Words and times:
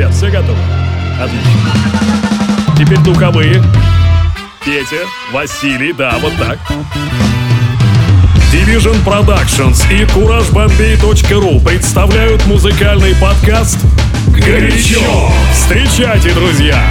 ребят, 0.00 0.14
все 0.14 0.30
готовы? 0.30 0.58
Отлично. 1.20 1.50
Теперь 2.78 2.98
духовые. 3.00 3.62
Петя, 4.64 5.04
Василий, 5.30 5.92
да, 5.92 6.16
вот 6.20 6.32
так. 6.38 6.58
Division 8.50 8.96
Productions 9.04 9.84
и 9.92 10.04
CourageBombay.ru 10.04 11.62
представляют 11.62 12.46
музыкальный 12.46 13.14
подкаст 13.16 13.78
«Горячо». 14.28 15.30
Встречайте, 15.52 16.32
друзья, 16.32 16.82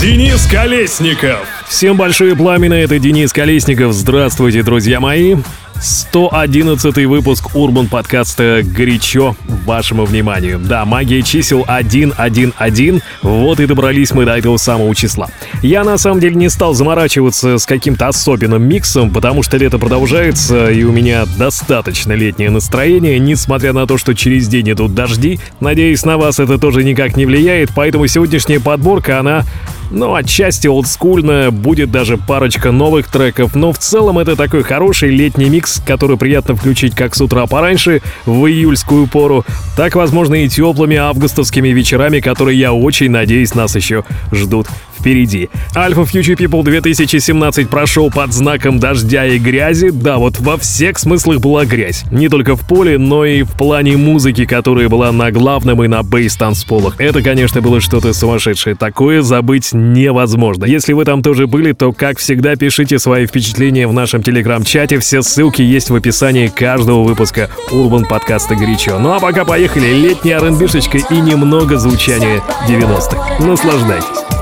Денис 0.00 0.44
Колесников. 0.46 1.46
Всем 1.68 1.96
большое 1.96 2.34
пламя, 2.34 2.72
это 2.76 2.98
Денис 2.98 3.32
Колесников. 3.32 3.92
Здравствуйте, 3.92 4.62
друзья 4.64 4.98
мои. 4.98 5.36
111 5.80 7.06
выпуск 7.06 7.54
Урбан 7.54 7.88
подкаста 7.88 8.62
«Горячо» 8.64 9.36
вашему 9.64 10.04
вниманию. 10.04 10.58
Да, 10.58 10.84
магия 10.84 11.22
чисел 11.22 11.64
111, 11.64 13.02
вот 13.22 13.60
и 13.60 13.66
добрались 13.66 14.12
мы 14.12 14.24
до 14.24 14.36
этого 14.36 14.56
самого 14.56 14.94
числа. 14.94 15.28
Я 15.62 15.84
на 15.84 15.98
самом 15.98 16.20
деле 16.20 16.34
не 16.36 16.48
стал 16.48 16.74
заморачиваться 16.74 17.58
с 17.58 17.66
каким-то 17.66 18.08
особенным 18.08 18.62
миксом, 18.66 19.10
потому 19.10 19.42
что 19.42 19.56
лето 19.58 19.78
продолжается, 19.78 20.70
и 20.70 20.82
у 20.84 20.92
меня 20.92 21.26
достаточно 21.36 22.12
летнее 22.12 22.50
настроение, 22.50 23.18
несмотря 23.18 23.72
на 23.72 23.86
то, 23.86 23.98
что 23.98 24.14
через 24.14 24.48
день 24.48 24.72
идут 24.72 24.94
дожди. 24.94 25.38
Надеюсь, 25.60 26.04
на 26.04 26.16
вас 26.16 26.38
это 26.38 26.58
тоже 26.58 26.84
никак 26.84 27.16
не 27.16 27.26
влияет, 27.26 27.70
поэтому 27.74 28.06
сегодняшняя 28.06 28.60
подборка, 28.60 29.20
она 29.20 29.44
ну, 29.90 30.14
отчасти 30.14 30.66
олдскульная, 30.66 31.50
будет 31.50 31.90
даже 31.90 32.16
парочка 32.16 32.72
новых 32.72 33.08
треков, 33.08 33.54
но 33.54 33.72
в 33.72 33.78
целом 33.78 34.18
это 34.18 34.36
такой 34.36 34.62
хороший 34.62 35.10
летний 35.10 35.48
микс, 35.48 35.80
который 35.84 36.16
приятно 36.16 36.56
включить 36.56 36.94
как 36.94 37.14
с 37.14 37.20
утра 37.20 37.46
пораньше, 37.46 38.02
в 38.24 38.46
июльскую 38.46 39.06
пору, 39.06 39.44
так, 39.76 39.94
возможно, 39.94 40.34
и 40.34 40.48
теплыми 40.48 40.96
августовскими 40.96 41.68
вечерами, 41.68 42.20
которые, 42.20 42.58
я 42.58 42.72
очень 42.72 43.10
надеюсь, 43.10 43.54
нас 43.54 43.76
еще 43.76 44.04
ждут 44.32 44.68
впереди. 44.98 45.48
Alpha 45.74 46.04
Future 46.04 46.36
People 46.36 46.62
2017 46.62 47.68
прошел 47.68 48.10
под 48.10 48.32
знаком 48.32 48.78
дождя 48.78 49.26
и 49.26 49.38
грязи. 49.38 49.90
Да, 49.90 50.18
вот 50.18 50.38
во 50.38 50.56
всех 50.56 50.98
смыслах 50.98 51.40
была 51.40 51.64
грязь. 51.64 52.04
Не 52.10 52.28
только 52.28 52.56
в 52.56 52.66
поле, 52.66 52.98
но 52.98 53.24
и 53.24 53.42
в 53.42 53.52
плане 53.52 53.96
музыки, 53.96 54.44
которая 54.44 54.88
была 54.88 55.12
на 55.12 55.30
главном 55.30 55.82
и 55.84 55.88
на 55.88 56.02
бейс-танцполах. 56.02 56.94
Это, 56.98 57.22
конечно, 57.22 57.60
было 57.60 57.80
что-то 57.80 58.12
сумасшедшее. 58.12 58.76
Такое 58.76 59.22
забыть 59.22 59.70
невозможно. 59.72 60.64
Если 60.64 60.92
вы 60.92 61.04
там 61.04 61.22
тоже 61.22 61.46
были, 61.46 61.72
то, 61.72 61.92
как 61.92 62.18
всегда, 62.18 62.56
пишите 62.56 62.98
свои 62.98 63.26
впечатления 63.26 63.86
в 63.86 63.92
нашем 63.92 64.22
телеграм-чате. 64.22 64.98
Все 64.98 65.22
ссылки 65.22 65.62
есть 65.62 65.90
в 65.90 65.94
описании 65.94 66.48
каждого 66.48 67.02
выпуска 67.02 67.50
Урбан 67.70 68.04
подкаста 68.04 68.54
«Горячо». 68.54 68.98
Ну 68.98 69.12
а 69.12 69.20
пока 69.20 69.44
поехали, 69.44 69.92
летняя 69.92 70.38
рнбшечка 70.38 70.98
и 70.98 71.20
немного 71.20 71.78
звучания 71.78 72.42
90-х. 72.68 73.44
Наслаждайтесь. 73.44 74.35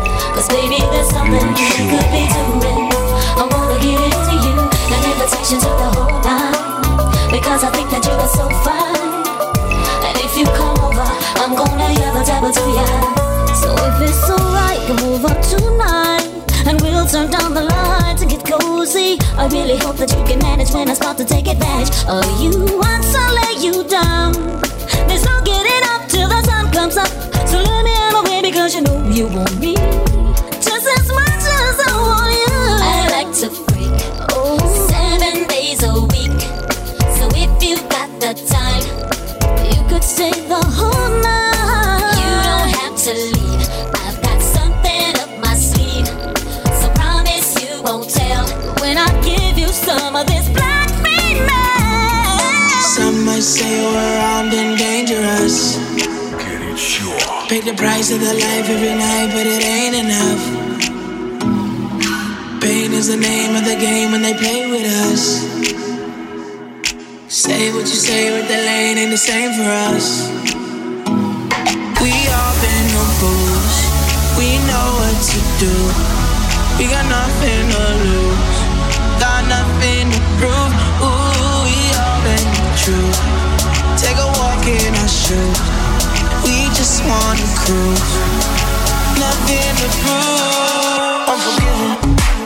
You, 1.35 1.41
an 1.41 1.81
invitation 1.81 2.55
to 3.75 3.81
give 3.83 3.99
it 3.99 4.15
to 4.15 4.35
you 4.39 4.55
the 4.87 4.99
invitations 5.11 5.65
of 5.67 5.75
the 5.83 5.89
whole 5.99 6.21
night. 6.23 7.31
Because 7.31 7.65
I 7.65 7.71
think 7.75 7.91
that 7.91 8.07
you 8.07 8.15
are 8.15 8.31
so 8.31 8.47
fine. 8.63 9.27
And 10.07 10.15
if 10.23 10.39
you 10.39 10.47
come 10.55 10.79
over, 10.79 11.09
I'm 11.43 11.55
gonna 11.59 11.91
yell 11.99 12.15
a 12.15 12.23
double 12.25 12.53
to 12.55 12.65
ya. 12.71 12.87
So 13.59 13.69
if 13.75 13.99
it's 14.07 14.31
alright, 14.31 14.79
come 14.87 15.03
over 15.11 15.35
tonight. 15.43 16.31
And 16.67 16.81
we'll 16.81 17.07
turn 17.07 17.31
down 17.31 17.55
the 17.55 17.63
lights 17.63 18.23
and 18.23 18.31
get 18.31 18.45
cozy. 18.47 19.19
I 19.37 19.49
really 19.49 19.79
hope 19.79 19.97
that 19.97 20.15
you 20.15 20.23
can 20.25 20.39
manage 20.39 20.71
when 20.71 20.89
I 20.89 20.95
start 20.95 21.19
to 21.19 21.25
take 21.25 21.49
advantage 21.49 21.91
of 22.07 22.25
you. 22.41 22.79
Once 22.79 23.11
I 23.15 23.27
lay 23.43 23.55
you 23.59 23.83
down, 23.89 24.33
there's 25.09 25.25
no 25.25 25.43
getting 25.43 25.83
up 25.91 26.07
till 26.09 26.29
the 26.29 26.43
sun 26.43 26.71
comes 26.71 26.97
up. 26.97 27.11
So 27.49 27.59
let 27.59 27.85
me 27.85 27.93
have 27.93 28.15
a 28.15 28.23
baby 28.23 28.53
cause 28.53 28.75
you 28.75 28.83
know 28.83 29.03
you 29.11 29.27
want 29.27 29.59
me 29.59 29.75
have 37.77 37.89
got 37.89 38.21
the 38.21 38.35
time, 38.49 38.85
you 39.71 39.83
could 39.89 40.05
stay 40.05 40.31
the 40.31 40.63
whole 40.77 41.11
night. 41.23 42.15
You 42.21 42.33
don't 42.49 42.71
have 42.81 42.97
to 43.05 43.13
leave. 43.13 43.69
I've 44.05 44.19
got 44.23 44.41
something 44.41 45.11
up 45.23 45.31
my 45.45 45.55
way 48.81 49.05
because 55.85 56.01
you 56.01 56.09
know 56.09 57.01
you 57.01 57.11
want 57.11 57.51
me. 57.51 57.65
the 57.65 57.75
price 57.75 58.11
of 58.11 58.21
the 58.21 58.35
life 58.35 58.69
every 58.69 58.95
night, 58.95 59.31
but 59.33 59.47
it 59.47 59.65
ain't 59.65 59.97
enough. 59.97 60.64
Is 63.05 63.11
the 63.11 63.17
name 63.19 63.55
of 63.55 63.67
the 63.67 63.77
game 63.77 64.13
when 64.13 64.23
they 64.23 64.33
play 64.33 64.65
with 64.71 64.87
us. 65.05 65.45
Say 67.29 67.71
what 67.75 67.85
you 67.85 68.01
say 68.09 68.33
with 68.33 68.49
the 68.49 68.57
lane 68.57 68.97
ain't 68.97 69.11
the 69.11 69.19
same 69.19 69.53
for 69.53 69.69
us. 69.93 70.33
We 72.01 72.13
all 72.33 72.55
been 72.65 72.89
on 72.97 73.09
fools, 73.21 73.77
we 74.41 74.57
know 74.65 74.89
what 74.97 75.17
to 75.21 75.39
do. 75.61 75.77
We 76.81 76.89
got 76.89 77.05
nothing 77.05 77.69
to 77.77 77.85
lose, 78.09 78.57
got 79.21 79.45
nothing 79.53 80.09
to 80.09 80.21
prove. 80.41 80.73
Ooh, 81.05 81.61
we 81.69 81.77
all 82.01 82.19
been 82.25 82.49
true. 82.81 83.13
Take 84.01 84.17
a 84.17 84.29
walk 84.41 84.65
in 84.65 84.93
our 84.97 85.13
shoes 85.13 85.61
We 86.41 86.73
just 86.73 87.05
wanna 87.05 87.49
cruise. 87.61 88.13
Nothing 89.21 89.73
to 89.77 89.89
prove. 90.01 90.25
I'm 91.29 92.44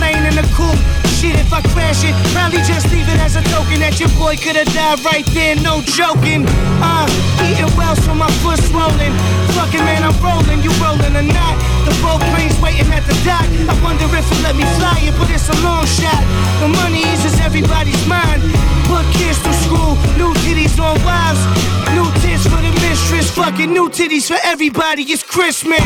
lane 0.00 0.24
in 0.24 0.34
the 0.34 0.46
coupe. 0.56 0.80
Shit, 1.20 1.36
if 1.36 1.52
I 1.52 1.60
crash 1.76 2.00
it, 2.02 2.16
probably 2.32 2.64
just 2.64 2.88
leave 2.88 3.04
it 3.04 3.20
as 3.20 3.36
a 3.36 3.44
token 3.52 3.84
that 3.84 4.00
your 4.00 4.08
boy 4.16 4.40
could've 4.40 4.66
died 4.72 5.04
right 5.04 5.26
there, 5.36 5.54
no 5.60 5.84
joking. 5.84 6.48
Uh, 6.80 7.04
eating 7.44 7.68
well, 7.76 7.92
so 7.92 8.16
my 8.16 8.30
foot's 8.40 8.64
swollen. 8.72 9.12
Fucking 9.52 9.84
man, 9.84 10.00
I'm 10.00 10.16
rolling, 10.24 10.64
you 10.64 10.72
rolling 10.80 11.12
or 11.12 11.26
not? 11.28 11.54
The 11.84 11.92
boat 12.00 12.24
plane's 12.32 12.56
waiting 12.64 12.88
at 12.88 13.04
the 13.04 13.12
dock. 13.20 13.44
I 13.68 13.76
wonder 13.84 14.08
if 14.16 14.24
it'll 14.24 14.40
let 14.48 14.56
me 14.56 14.64
fly 14.80 14.96
it, 15.04 15.12
but 15.20 15.28
it's 15.28 15.52
a 15.52 15.56
long 15.60 15.84
shot. 15.84 16.24
The 16.64 16.72
money 16.72 17.04
eases 17.04 17.36
everybody's 17.44 18.00
mind. 18.08 18.40
Put 18.88 19.04
kids 19.12 19.36
to 19.44 19.52
school, 19.60 20.00
new 20.16 20.32
titties 20.40 20.80
on 20.80 20.96
wives, 21.04 21.44
new 21.92 22.08
tits 22.24 22.48
for 22.48 22.64
the 22.64 22.72
mistress, 22.80 23.28
fucking 23.36 23.68
new 23.68 23.92
titties 23.92 24.24
for 24.24 24.40
everybody. 24.40 25.04
It's 25.04 25.22
Christmas. 25.22 25.84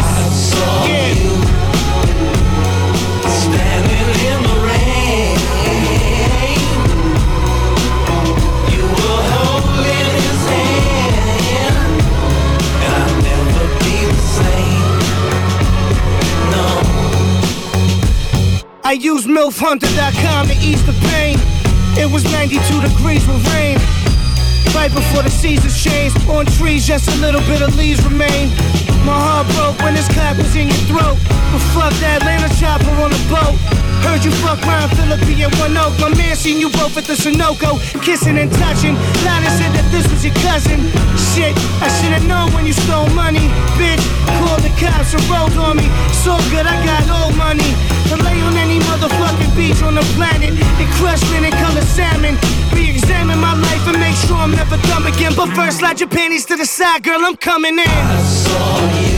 Yeah. 0.87 1.54
I 18.87 18.93
used 18.93 19.27
MILFHunter.com 19.27 20.49
to 20.49 20.53
ease 20.61 20.85
the 20.85 20.93
pain. 21.09 21.41
It 21.97 22.05
was 22.05 22.23
92 22.25 22.61
degrees 22.85 23.27
with 23.27 23.41
rain. 23.57 23.81
Right 24.77 24.93
before 24.93 25.23
the 25.23 25.31
seasons 25.31 25.73
changed, 25.83 26.21
on 26.29 26.45
trees 26.45 26.87
just 26.87 27.09
a 27.09 27.17
little 27.17 27.41
bit 27.49 27.63
of 27.63 27.75
leaves 27.77 28.05
remain. 28.05 28.51
My 29.09 29.17
heart 29.17 29.49
broke 29.57 29.81
when 29.81 29.95
this 29.95 30.07
clap 30.13 30.37
was 30.37 30.55
in 30.55 30.69
your 30.69 30.85
throat. 30.85 31.17
But 31.25 31.65
fuck 31.73 31.97
that 32.05 32.21
Atlanta 32.21 32.53
chopper 32.61 32.93
on 33.01 33.09
a 33.09 33.21
boat. 33.33 33.57
Heard 34.05 34.25
you 34.25 34.31
fuck 34.45 34.61
Ryan 34.63 34.89
Phillippe 34.97 35.33
and 35.41 35.55
One 35.59 35.77
Oak. 35.77 35.99
My 35.99 36.13
man 36.15 36.37
seen 36.37 36.61
you 36.61 36.69
both 36.69 36.97
at 36.97 37.05
the 37.05 37.15
Sunoco, 37.15 37.81
kissing 38.05 38.39
and 38.39 38.53
touching. 38.53 38.95
Lana 39.25 39.51
said 39.57 39.73
that 39.73 39.87
this 39.91 40.07
was 40.13 40.25
your 40.25 40.37
cousin. 40.45 40.79
Shit, 41.33 41.57
I 41.81 41.89
should've 41.89 42.29
known 42.29 42.53
when 42.53 42.67
you 42.67 42.73
stole 42.73 43.09
money. 43.17 43.49
Bitch, 43.81 44.05
called 44.39 44.61
the 44.61 44.73
cops 44.77 45.17
and 45.17 45.25
rolled 45.27 45.57
on 45.57 45.77
me. 45.81 45.89
So 46.25 46.37
good, 46.53 46.67
I 46.69 46.77
got 46.85 47.03
old 47.11 47.37
money. 47.37 47.73
To 48.13 48.17
lay 48.21 48.39
on 48.45 48.55
any 48.61 48.79
motherfucking 48.85 49.57
beach 49.57 49.83
on 49.83 49.95
the 49.95 50.05
planet 50.15 50.53
and 50.53 50.89
crush 51.01 51.23
linen 51.33 51.53
colored 51.57 51.89
salmon. 51.89 52.37
Re-examine 52.77 53.41
my 53.41 53.57
life 53.57 53.89
and 53.89 53.99
make 53.99 54.17
sure 54.29 54.37
I'm 54.37 54.53
never 54.53 54.77
dumb 54.93 55.07
again. 55.07 55.33
But 55.35 55.49
first, 55.57 55.79
slide 55.79 55.99
your 56.01 56.11
panties 56.11 56.45
to 56.47 56.57
the 56.57 56.67
side, 56.67 57.03
girl. 57.03 57.25
I'm 57.25 57.37
coming 57.37 57.79
in. 57.79 57.89
I 57.89 58.23
saw 58.23 59.01
you 59.01 59.14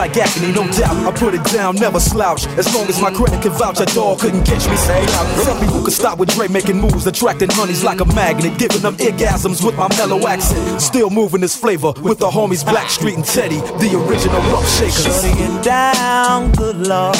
like 0.00 0.16
agony, 0.16 0.50
no 0.52 0.64
doubt. 0.72 0.96
I 1.06 1.12
put 1.12 1.34
it 1.34 1.44
down, 1.52 1.74
never 1.76 2.00
slouch. 2.00 2.46
As 2.56 2.74
long 2.74 2.88
as 2.88 3.02
my 3.02 3.10
credit 3.10 3.42
can 3.42 3.52
vouch, 3.52 3.80
a 3.80 3.84
dog 3.94 4.18
couldn't 4.20 4.44
catch 4.44 4.66
me. 4.66 4.76
Say, 4.76 5.04
some 5.44 5.60
people 5.60 5.84
could 5.84 5.92
stop 5.92 6.18
with 6.18 6.30
Dre 6.30 6.48
making 6.48 6.80
moves, 6.80 7.06
attracting 7.06 7.50
honeys 7.50 7.84
like 7.84 8.00
a 8.00 8.06
magnet, 8.06 8.58
giving 8.58 8.80
them 8.80 8.96
orgasms 8.96 9.62
with 9.62 9.76
my 9.76 9.88
mellow 9.98 10.26
accent. 10.26 10.80
Still 10.80 11.10
moving 11.10 11.42
this 11.42 11.54
flavor 11.54 11.92
with 12.00 12.18
the 12.18 12.30
homies 12.30 12.64
Blackstreet 12.64 13.16
and 13.16 13.26
Teddy, 13.26 13.60
the 13.82 13.90
original 14.00 14.40
rough 14.52 14.66
shakers. 14.78 15.20
Get 15.22 15.64
down, 15.64 16.52
good 16.52 16.78
lord. 16.86 17.18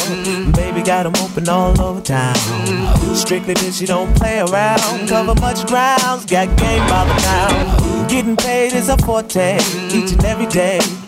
Baby 0.57 0.81
got 0.81 1.05
'em 1.05 1.17
open 1.17 1.51
all 1.51 1.79
over 1.83 2.01
town. 2.01 2.35
Strictly 3.15 3.55
bitch, 3.55 3.79
she 3.79 3.85
don't 3.85 4.15
play 4.17 4.41
around. 4.41 5.07
Cover 5.07 5.35
much 5.35 5.67
grounds, 5.67 6.25
got 6.25 6.49
game 6.57 6.85
by 6.89 7.05
the 7.05 7.17
town. 7.29 8.09
Getting 8.09 8.37
paid 8.37 8.73
is 8.73 8.89
a 8.89 8.97
forte, 8.97 9.59
each 9.93 10.13
and 10.13 10.25
every 10.25 10.47
day. 10.47 10.81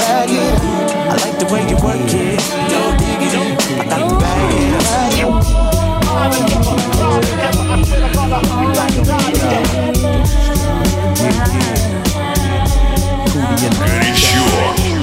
bag 0.00 0.30
it. 0.30 0.56
I 1.10 1.14
like 1.22 1.36
the 1.38 1.46
way 1.52 1.62
you 1.68 1.76
work 1.84 2.00
it. 2.00 2.40
Don't 2.72 2.96
dig 2.98 3.22
it. 3.26 3.34
I 3.80 3.84
got 3.88 4.02
the 4.08 4.16
bag 4.16 5.18
it. 5.20 5.70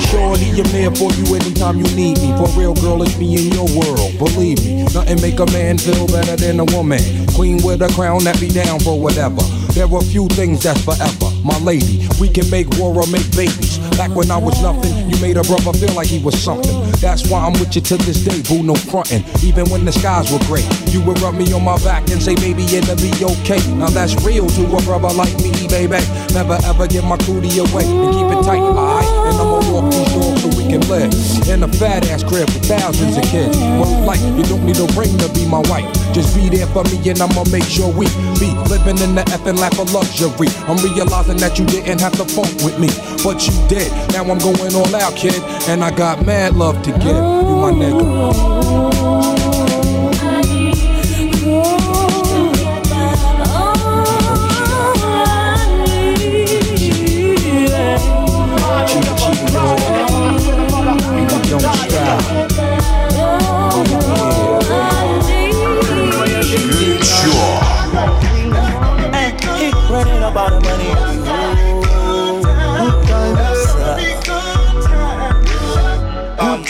Shorty, 0.07 0.49
I'm 0.51 0.67
there 0.71 0.91
for 0.91 1.11
you 1.13 1.35
anytime 1.35 1.77
you 1.77 1.87
need 1.95 2.17
me. 2.19 2.31
For 2.37 2.47
real, 2.57 2.73
girl, 2.73 3.03
it's 3.03 3.17
me 3.17 3.35
in 3.35 3.51
your 3.53 3.67
world. 3.77 4.17
Believe 4.17 4.63
me, 4.65 4.83
nothing 4.93 5.21
make 5.21 5.39
a 5.39 5.45
man 5.51 5.77
feel 5.77 6.07
better 6.07 6.35
than 6.35 6.59
a 6.59 6.65
woman. 6.65 7.01
Queen 7.35 7.61
with 7.63 7.81
a 7.81 7.89
crown 7.89 8.23
that 8.23 8.39
be 8.39 8.47
down 8.47 8.79
for 8.79 8.99
whatever. 8.99 9.41
There 9.73 9.85
are 9.93 10.01
few 10.01 10.27
things 10.29 10.63
that's 10.63 10.81
forever. 10.83 11.26
My 11.43 11.57
lady, 11.59 12.07
we 12.19 12.29
can 12.29 12.49
make 12.49 12.67
war 12.77 12.95
or 12.95 13.07
make 13.07 13.29
babies. 13.35 13.77
Back 13.97 14.15
when 14.15 14.31
I 14.31 14.37
was 14.37 14.61
nothing, 14.61 15.09
you 15.09 15.19
made 15.21 15.37
a 15.37 15.43
brother 15.43 15.73
feel 15.73 15.93
like 15.93 16.07
he 16.07 16.19
was 16.19 16.37
something. 16.41 16.86
That's 16.99 17.29
why 17.29 17.45
I'm 17.45 17.53
with 17.53 17.75
you 17.75 17.81
to 17.81 17.97
this 17.97 18.23
day, 18.25 18.41
boo, 18.41 18.63
no 18.63 18.73
frontin'. 18.73 19.23
Even 19.43 19.69
when 19.69 19.85
the 19.85 19.91
skies 19.91 20.31
were 20.31 20.41
gray, 20.49 20.65
you 20.89 21.01
would 21.05 21.19
rub 21.21 21.35
me 21.35 21.53
on 21.53 21.63
my 21.63 21.77
back 21.83 22.09
and 22.09 22.21
say, 22.21 22.35
baby, 22.35 22.63
it'll 22.63 22.97
be 22.97 23.13
okay. 23.37 23.61
Now 23.77 23.89
that's 23.89 24.15
real 24.25 24.47
to 24.47 24.63
a 24.65 24.81
brother 24.81 25.13
like 25.13 25.33
me, 25.37 25.51
baby. 25.69 26.01
Never 26.33 26.57
ever 26.65 26.87
give 26.87 27.05
my 27.05 27.17
cootie 27.17 27.59
away 27.59 27.85
and 27.85 28.09
keep 28.17 28.29
it 28.33 28.41
tight, 28.43 28.61
alright? 28.65 29.05
And 29.29 29.37
I'ma 29.37 29.59
walk 29.69 29.91
these 29.93 30.09
dogs 30.17 30.41
so 30.41 30.49
we 30.57 30.65
can 30.65 30.81
live 30.89 31.13
in 31.47 31.63
a 31.63 31.69
fat 31.77 32.09
ass 32.09 32.23
crib 32.23 32.49
with 32.49 32.65
thousands 32.65 33.17
of 33.17 33.23
kids. 33.29 33.57
Well, 33.77 34.01
like, 34.01 34.19
you 34.33 34.43
don't 34.49 34.65
need 34.65 34.79
a 34.81 34.89
ring 34.97 35.13
to 35.21 35.29
be 35.33 35.45
my 35.45 35.61
wife. 35.69 35.85
Just 36.13 36.35
be 36.35 36.49
there 36.49 36.67
for 36.73 36.83
me 36.89 36.97
and 37.09 37.21
I'ma 37.21 37.45
make 37.51 37.69
sure 37.69 37.93
we 37.93 38.09
be 38.41 38.49
living 38.73 38.97
in 39.05 39.13
the 39.13 39.23
effing 39.29 39.59
lap 39.59 39.77
of 39.77 39.93
luxury. 39.93 40.49
I'm 40.65 40.81
realizing 40.81 41.37
that 41.37 41.59
you 41.59 41.65
didn't 41.65 42.01
have 42.01 42.13
to 42.17 42.25
funk 42.25 42.49
with 42.65 42.79
me, 42.79 42.89
but 43.21 43.45
you 43.45 43.53
did. 43.69 43.91
Now 44.17 44.25
I'm 44.25 44.39
going 44.41 44.73
all 44.73 44.95
out, 44.95 45.15
kid, 45.15 45.37
and 45.69 45.83
I 45.83 45.91
got 45.91 46.25
mad 46.25 46.55
love 46.55 46.81
to 46.87 46.93
give. 46.99 47.15
You 47.15 47.55
my 47.57 47.71
nigga. 47.71 49.46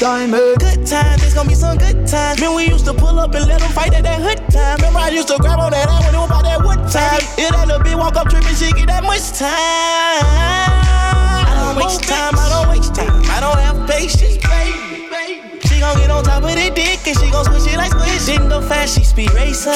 Good 0.08 0.88
times, 0.88 1.22
it's 1.22 1.34
gonna 1.34 1.50
be 1.50 1.54
some 1.54 1.78
good 1.78 2.08
times. 2.08 2.40
Man, 2.40 2.56
we 2.56 2.64
used 2.70 2.86
to 2.86 2.94
pull 2.94 3.20
up 3.20 3.36
and 3.36 3.46
let 3.46 3.60
them 3.60 3.70
fight 3.74 3.94
at 3.94 4.04
that 4.04 4.22
hood 4.22 4.40
time. 4.50 4.78
Remember, 4.78 5.00
I 5.00 5.10
used 5.10 5.28
to 5.28 5.36
grab 5.36 5.60
on 5.60 5.72
that 5.72 5.90
ass 5.90 6.06
when 6.06 6.16
it 6.16 6.18
was 6.18 6.30
about 6.32 6.44
that 6.46 6.64
wood 6.64 6.80
time. 6.88 7.20
If 7.36 7.52
that 7.52 7.68
little 7.68 7.84
bitch 7.84 8.00
walk 8.00 8.16
up 8.16 8.30
tripping, 8.30 8.56
she 8.56 8.72
get 8.72 8.88
that 8.88 9.04
much 9.04 9.36
time. 9.36 10.24
I 11.44 11.52
don't 11.60 11.76
waste 11.76 12.08
time, 12.08 12.40
I 12.40 12.48
don't 12.48 12.72
waste 12.72 12.96
time. 12.96 13.20
I 13.28 13.44
don't 13.44 13.60
have 13.60 13.84
patience, 13.84 14.40
baby. 14.48 15.44
She 15.68 15.84
gon' 15.84 16.00
get 16.00 16.10
on 16.10 16.24
top 16.24 16.40
of 16.40 16.56
the 16.56 16.72
dick 16.72 17.04
and 17.04 17.18
she 17.20 17.28
gon' 17.28 17.44
switch 17.44 17.68
it 17.68 17.76
like 17.76 17.92
switch. 17.92 18.32
Didn't 18.32 18.48
go 18.48 18.64
fast, 18.64 18.96
she 18.96 19.04
speed 19.04 19.36
racing. 19.36 19.76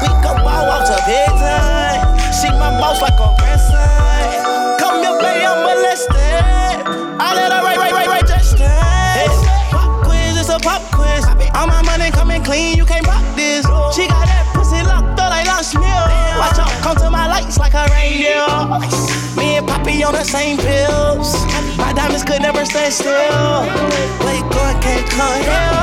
We 0.00 0.08
go 0.24 0.32
ball 0.40 0.64
walk 0.64 0.88
to 0.88 0.96
bedtime. 1.04 2.08
She 2.40 2.48
my 2.56 2.72
boss 2.80 3.04
like 3.04 3.20
a 3.20 3.28
grandson. 3.36 4.75
All 11.66 11.82
my 11.82 11.82
money 11.82 12.10
coming 12.12 12.42
clean, 12.44 12.76
you 12.76 12.84
can't 12.84 13.04
rock 13.06 13.24
this. 13.34 13.66
She 13.90 14.06
got 14.06 14.22
that 14.30 14.46
pussy 14.54 14.78
locked 14.86 15.18
up 15.18 15.30
like 15.34 15.46
lunch 15.50 15.74
meal. 15.74 16.06
Watch 16.38 16.62
out, 16.62 16.70
come 16.78 16.94
to 17.02 17.10
my 17.10 17.26
lights 17.26 17.58
like 17.58 17.74
a 17.74 17.90
reindeer. 17.90 18.46
Me 19.34 19.58
and 19.58 19.66
Poppy 19.66 20.04
on 20.04 20.14
the 20.14 20.22
same 20.22 20.58
pills. 20.58 21.34
My 21.76 21.92
diamonds 21.92 22.22
could 22.22 22.40
never 22.40 22.64
stand 22.64 22.94
still. 22.94 23.66
Where 24.22 24.36
you 24.38 24.46
going, 24.46 24.78
can't 24.78 25.10
come 25.10 25.42
here. 25.42 25.74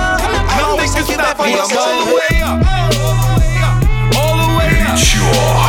I 0.56 0.64
always 0.64 0.94
take 0.96 1.10
you 1.10 1.18
back 1.18 1.36
for 1.36 1.48
your 1.48 1.68
I'm 1.68 1.76
all 1.76 2.06
the 2.08 2.16
way 2.16 2.40
up. 2.40 2.64
All 4.16 4.36
the 4.40 4.50
way 4.56 4.80
up. 4.88 5.63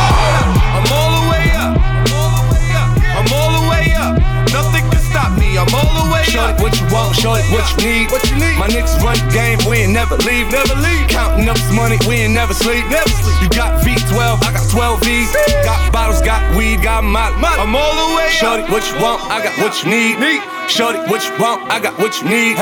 All 5.85 6.05
the 6.05 6.13
way 6.13 6.23
Shorty, 6.25 6.53
up. 6.53 6.61
what 6.61 6.73
you 6.81 6.85
want, 6.89 7.13
shorty, 7.15 7.45
what 7.53 7.65
you 7.71 7.77
need. 7.85 8.05
What 8.09 8.23
you 8.29 8.35
need? 8.41 8.57
My 8.57 8.67
niggas 8.67 8.97
run 9.05 9.15
the 9.21 9.29
game, 9.29 9.57
we 9.69 9.85
ain't 9.85 9.93
never 9.93 10.17
leave, 10.25 10.49
never 10.49 10.75
leave. 10.81 11.05
Counting 11.07 11.47
up 11.47 11.55
this 11.57 11.71
money, 11.71 11.97
we 12.09 12.25
ain't 12.25 12.33
never 12.33 12.53
sleep, 12.53 12.83
never 12.89 13.09
sleep. 13.09 13.37
You 13.45 13.49
got 13.53 13.81
V12, 13.85 14.41
I 14.41 14.49
got 14.51 14.65
12 14.69 15.03
V's. 15.05 15.29
Got 15.63 15.93
bottles, 15.93 16.21
got 16.21 16.41
weed, 16.57 16.81
got 16.81 17.03
my 17.03 17.29
I'm 17.37 17.75
all 17.75 17.93
the 17.95 18.15
way 18.17 18.29
Shorty, 18.33 18.63
up. 18.63 18.69
what 18.69 18.83
you 18.89 18.97
want, 19.01 19.21
I 19.29 19.43
got 19.43 19.53
what 19.61 19.73
you 19.83 19.89
need. 19.89 20.19
Need. 20.19 20.41
Shorty, 20.69 20.99
what 21.11 21.21
you 21.23 21.33
want, 21.37 21.61
I 21.71 21.79
got 21.79 21.97
what 21.99 22.17
you 22.21 22.27
need. 22.27 22.57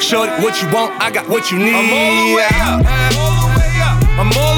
Shorty, 0.00 0.32
what 0.42 0.54
you 0.62 0.70
want, 0.70 0.94
I 1.02 1.10
got 1.10 1.28
what 1.28 1.50
you 1.50 1.58
need. 1.58 1.74
I'm 1.74 1.90
all 1.90 2.14
the 2.22 2.34
way 2.38 2.48
up. 2.62 2.78
All 3.18 3.34
the 3.42 3.48
way 3.58 3.72
up. 3.82 3.98
I'm 4.18 4.30
all 4.38 4.57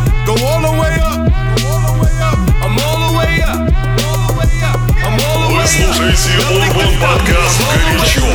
Go 0.25 0.33
all 0.45 0.61
the 0.61 0.71
way 0.79 0.95
up. 1.01 1.19
I'm 2.63 2.77
all 2.79 2.97
the 3.07 3.17
way 3.17 3.41
up. 3.41 3.61
Вы 5.49 5.67
слушаете 5.67 6.31
Урбан 6.49 6.93
подкаст 6.99 7.59
«Горячо». 7.59 8.27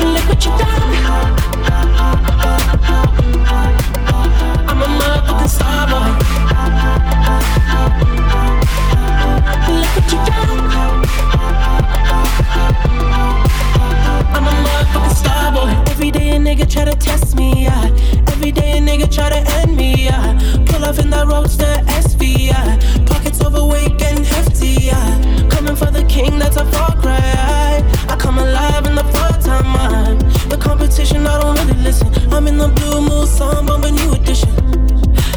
Look 0.00 0.26
what 0.28 0.44
you 0.44 0.52
done. 0.58 0.78
I'm 4.68 4.80
a 4.82 4.86
motherfucking 4.86 5.48
star 5.48 5.86
boy. 5.88 6.27
Try 16.78 16.84
to 16.84 16.94
test 16.94 17.34
me, 17.34 17.64
yeah. 17.64 17.86
Every 18.28 18.52
day 18.52 18.78
a 18.78 18.80
nigga 18.80 19.12
try 19.12 19.30
to 19.30 19.42
end 19.58 19.76
me, 19.76 20.04
yeah. 20.04 20.38
Pull 20.66 20.84
off 20.84 21.00
in 21.00 21.10
that 21.10 21.26
roadster 21.26 21.64
SV, 22.04 22.46
yeah. 22.46 22.78
Pockets 23.04 23.42
overweight 23.42 23.98
getting 23.98 24.22
hefty, 24.22 24.86
yeah. 24.86 25.48
Coming 25.50 25.74
for 25.74 25.90
the 25.90 26.04
king, 26.04 26.38
that's 26.38 26.56
a 26.56 26.64
far 26.66 26.94
cry. 27.00 27.82
I 28.08 28.16
come 28.16 28.38
alive 28.38 28.86
in 28.86 28.94
the 28.94 29.02
part 29.02 29.40
time 29.40 29.66
mind. 29.66 30.20
The 30.52 30.56
competition, 30.56 31.26
I 31.26 31.40
don't 31.40 31.56
really 31.58 31.82
listen. 31.82 32.14
I'm 32.32 32.46
in 32.46 32.58
the 32.58 32.68
blue 32.68 33.00
Mulsanne, 33.08 33.66
bumping 33.66 33.96
new 33.96 34.12
edition. 34.12 34.54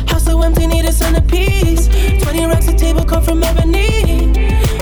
House 0.09 0.25
so 0.25 0.43
empty, 0.43 0.67
need 0.67 0.85
a 0.85 0.91
centerpiece. 0.91 1.87
20 2.21 2.45
racks 2.45 2.67
a 2.67 2.75
table 2.75 3.03
come 3.03 3.23
from 3.23 3.41
ebony. 3.41 4.31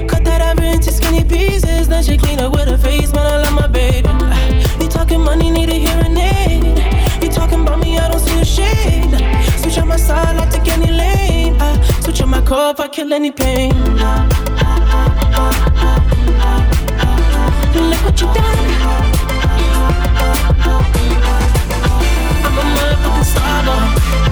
Cut 0.10 0.26
that 0.26 0.42
ever 0.42 0.66
into 0.66 0.92
skinny 0.92 1.24
pieces. 1.24 1.88
Then 1.88 2.04
she 2.04 2.18
clean 2.18 2.40
up 2.40 2.52
with 2.52 2.68
her 2.68 2.78
face, 2.78 3.14
man, 3.14 3.28
I 3.28 3.38
love 3.44 3.54
my 3.54 3.68
baby. 3.68 4.10
You 4.84 4.90
talking 4.90 5.22
money, 5.22 5.50
need 5.52 5.70
a 5.70 5.76
hearing 5.76 6.19
cope, 12.50 12.80
I 12.80 12.88
kill 12.88 13.14
any 13.14 13.32
pain. 13.32 13.70
Look 17.90 18.02
what 18.06 18.20
you 18.22 18.28
done. 18.38 18.70
I'm 22.46 22.58
a 22.58 22.64
motherfucking 22.76 23.28
star 23.32 24.29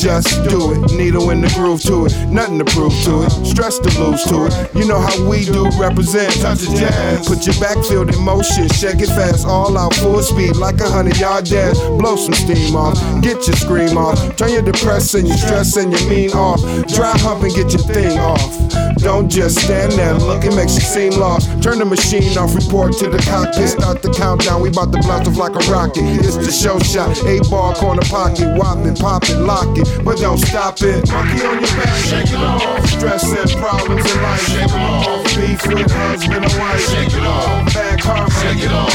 Just 0.00 0.48
do 0.48 0.72
it. 0.72 0.92
Needle 0.96 1.28
in 1.28 1.42
the 1.42 1.52
groove 1.54 1.82
to 1.82 2.06
it. 2.06 2.16
Nothing 2.30 2.58
to 2.58 2.64
prove 2.64 2.94
to 3.04 3.24
it. 3.24 3.30
Stress 3.44 3.78
to 3.80 3.90
lose 4.00 4.24
to 4.24 4.46
it. 4.46 4.74
You 4.74 4.88
know 4.88 4.98
how 4.98 5.12
we 5.28 5.44
do 5.44 5.68
represent. 5.78 6.32
Touch 6.40 6.60
the 6.60 6.74
jazz. 6.74 7.28
Put 7.28 7.44
your 7.44 7.54
backfield 7.60 8.08
in 8.08 8.18
motion. 8.24 8.66
Shake 8.68 9.00
it 9.00 9.08
fast, 9.08 9.46
all 9.46 9.76
out 9.76 9.92
full 9.96 10.22
speed 10.22 10.56
like 10.56 10.80
a 10.80 10.88
hundred 10.88 11.18
yard 11.18 11.44
dash. 11.44 11.76
Blow 12.00 12.16
some 12.16 12.32
steam 12.32 12.74
off. 12.76 12.96
Get 13.20 13.46
your 13.46 13.56
scream 13.56 13.98
off. 13.98 14.16
Turn 14.36 14.48
your 14.48 14.62
depression, 14.62 15.26
your 15.26 15.36
stress, 15.36 15.76
and 15.76 15.92
your 15.92 16.08
mean 16.08 16.32
off. 16.32 16.60
Dry 16.88 17.12
hump 17.18 17.42
and 17.42 17.54
get 17.54 17.70
your 17.70 17.82
thing 17.82 18.18
off. 18.18 18.70
Don't 19.00 19.30
just 19.30 19.58
stand 19.64 19.92
there 19.92 20.12
and 20.12 20.22
look, 20.22 20.44
it 20.44 20.54
makes 20.54 20.74
you 20.74 20.84
seem 20.84 21.12
lost. 21.18 21.48
Turn 21.62 21.78
the 21.78 21.86
machine 21.86 22.36
off, 22.36 22.54
report 22.54 22.92
to 22.98 23.08
the 23.08 23.16
cockpit. 23.24 23.70
Start 23.70 24.02
the 24.02 24.12
countdown, 24.12 24.60
we 24.60 24.68
bout 24.68 24.92
to 24.92 25.00
blast 25.00 25.26
off 25.26 25.38
like 25.38 25.56
a 25.56 25.64
rocket. 25.72 26.04
It's 26.20 26.36
the 26.36 26.52
show 26.52 26.78
shot, 26.80 27.16
eight 27.24 27.48
ball 27.48 27.72
corner 27.74 28.02
pocket, 28.02 28.52
whopping, 28.60 28.94
popping, 28.96 29.40
lock 29.46 29.72
it, 29.78 29.88
but 30.04 30.18
don't 30.18 30.38
stop 30.38 30.80
it. 30.82 31.08
Monkey 31.10 31.44
on 31.46 31.60
your 31.60 31.74
back, 31.76 31.96
shake 32.04 32.32
it 32.32 32.34
off. 32.34 32.86
Stress 32.86 33.24
and 33.24 33.50
problems 33.60 34.04
in 34.10 34.22
life, 34.22 34.46
shake 34.48 34.64
it 34.64 34.74
off. 34.74 35.24
Beef 35.36 35.66
with 35.66 35.90
husband 35.90 36.44
and 36.44 36.54
wife, 36.58 36.80
shake 36.90 37.14
it 37.14 37.26
off. 37.26 37.74
Bad 37.74 38.00
karma, 38.00 38.30
shake 38.30 38.64
it 38.64 38.72
off. 38.72 38.92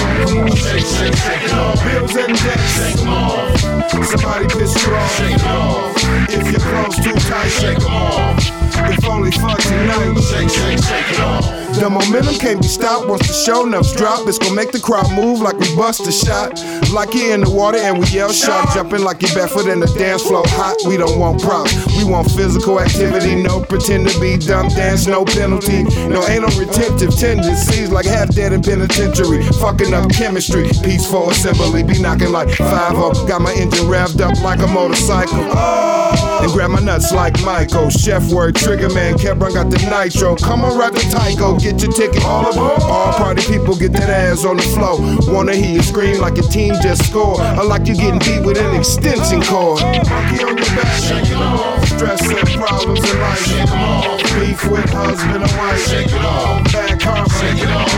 Shake, 0.58 0.86
shake, 0.86 1.16
shake 1.16 1.44
it 1.44 1.54
off. 1.54 1.84
Bills 1.84 2.16
and 2.16 2.38
debts, 2.38 2.72
shake 2.78 2.98
them 2.98 3.10
off. 3.10 3.60
Somebody 4.06 4.48
piss 4.48 4.76
you 4.86 4.94
off, 4.94 5.18
shake 5.18 5.36
it 5.36 5.46
off. 5.46 5.95
If 6.30 6.52
your 6.52 6.62
clothes 6.62 6.96
too 6.98 7.16
tight, 7.30 7.50
shake 7.50 7.80
them 7.80 7.92
off. 7.92 8.56
If 8.78 9.06
only 9.06 9.32
for 9.32 9.56
tonight, 9.56 10.20
shake, 10.22 10.50
shake, 10.50 10.84
shake 10.84 11.12
it 11.14 11.20
off. 11.20 11.66
The 11.80 11.90
momentum 11.90 12.36
can't 12.36 12.62
be 12.62 12.68
stopped 12.68 13.08
once 13.08 13.28
the 13.28 13.34
show 13.34 13.64
notes 13.64 13.94
drop. 13.96 14.28
It's 14.28 14.40
gonna 14.40 14.56
make 14.56 14.72
the 14.72 14.80
crowd 14.80 15.12
move 15.12 15.42
like 15.42 15.58
we 15.58 15.76
bust 15.76 16.08
a 16.08 16.12
shot. 16.12 16.56
Like 16.94 17.14
you 17.14 17.34
in 17.34 17.42
the 17.42 17.50
water 17.50 17.78
and 17.78 18.00
we 18.00 18.08
yell 18.08 18.32
shot. 18.32 18.74
Jumping 18.74 19.04
like 19.04 19.22
you 19.22 19.28
barefoot 19.36 19.68
in 19.68 19.80
the 19.80 19.88
dance 19.98 20.24
floor 20.24 20.44
hot. 20.48 20.78
We 20.88 20.96
don't 20.96 21.20
want 21.20 21.42
props. 21.42 21.76
We 21.98 22.06
want 22.06 22.32
physical 22.32 22.80
activity. 22.80 23.36
No 23.36 23.60
pretend 23.60 24.08
to 24.08 24.20
be 24.22 24.38
dumb 24.38 24.70
dance, 24.70 25.06
no 25.06 25.26
penalty. 25.26 25.84
No, 26.08 26.24
ain't 26.28 26.48
no 26.48 26.52
retentive 26.60 27.16
tendencies 27.16 27.92
like 27.92 28.06
half 28.06 28.34
dead 28.34 28.54
in 28.54 28.62
penitentiary. 28.62 29.44
Fucking 29.60 29.94
up 29.94 30.10
chemistry. 30.12 30.70
Peaceful 30.82 31.30
assembly. 31.30 31.84
Be 31.84 32.00
knocking 32.02 32.32
like 32.32 32.50
5 32.50 33.28
Got 33.28 33.42
my 33.42 33.54
engine 33.54 33.88
revved 33.92 34.22
up 34.22 34.40
like 34.42 34.60
a 34.60 34.68
motorcycle. 34.68 35.44
Oh. 35.52 35.95
And 36.42 36.52
grab 36.52 36.72
my 36.72 36.80
nuts 36.80 37.12
like 37.12 37.42
Michael. 37.44 37.90
Chef 37.90 38.32
word, 38.32 38.56
trigger 38.56 38.90
man, 38.90 39.16
Kebron 39.16 39.54
got 39.54 39.70
the 39.70 39.80
nitro. 39.90 40.36
Come 40.36 40.64
on, 40.64 40.78
ride 40.78 40.94
the 40.94 41.00
Tyco, 41.00 41.60
get 41.62 41.82
your 41.82 41.92
ticket. 41.92 42.24
All 42.24 42.50
aboard. 42.50 42.82
All 42.84 43.14
party 43.14 43.42
people 43.44 43.76
get 43.76 43.94
that 43.94 44.10
ass 44.10 44.46
on 44.46 44.58
the 44.58 44.64
floor. 44.64 45.00
Wanna 45.34 45.56
hear 45.56 45.76
you 45.76 45.82
scream 45.82 46.20
like 46.20 46.38
your 46.38 46.48
team 46.50 46.76
just 46.82 47.10
scored. 47.10 47.40
Or 47.58 47.64
like 47.64 47.88
you 47.88 47.96
getting 47.96 48.20
beat 48.20 48.46
with 48.46 48.58
an 48.58 48.76
extension 48.76 49.42
cord. 49.42 49.82
Monkey 49.82 50.44
on 50.44 50.58
your 50.58 50.72
back, 50.76 51.02
shake 51.02 51.30
it 51.30 51.38
off. 51.38 51.88
Stress 51.88 52.22
and 52.28 52.50
problems 52.60 53.00
in 53.10 53.20
life, 53.22 53.46
shake 53.46 53.72
'em 53.72 53.82
off. 53.82 54.24
Beef 54.36 54.66
with 54.70 54.90
husband 54.90 55.44
and 55.44 55.58
wife, 55.58 55.88
shake 55.88 56.12
it 56.12 56.26
off. 56.26 56.72
Bad 56.72 57.00
karma, 57.00 57.30
shake 57.40 57.64
it 57.64 57.72
off. 57.72 57.90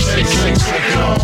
Shake, 0.00 0.26
shake, 0.26 0.58
shake 0.58 0.88
it 0.90 0.98
off. 0.98 1.22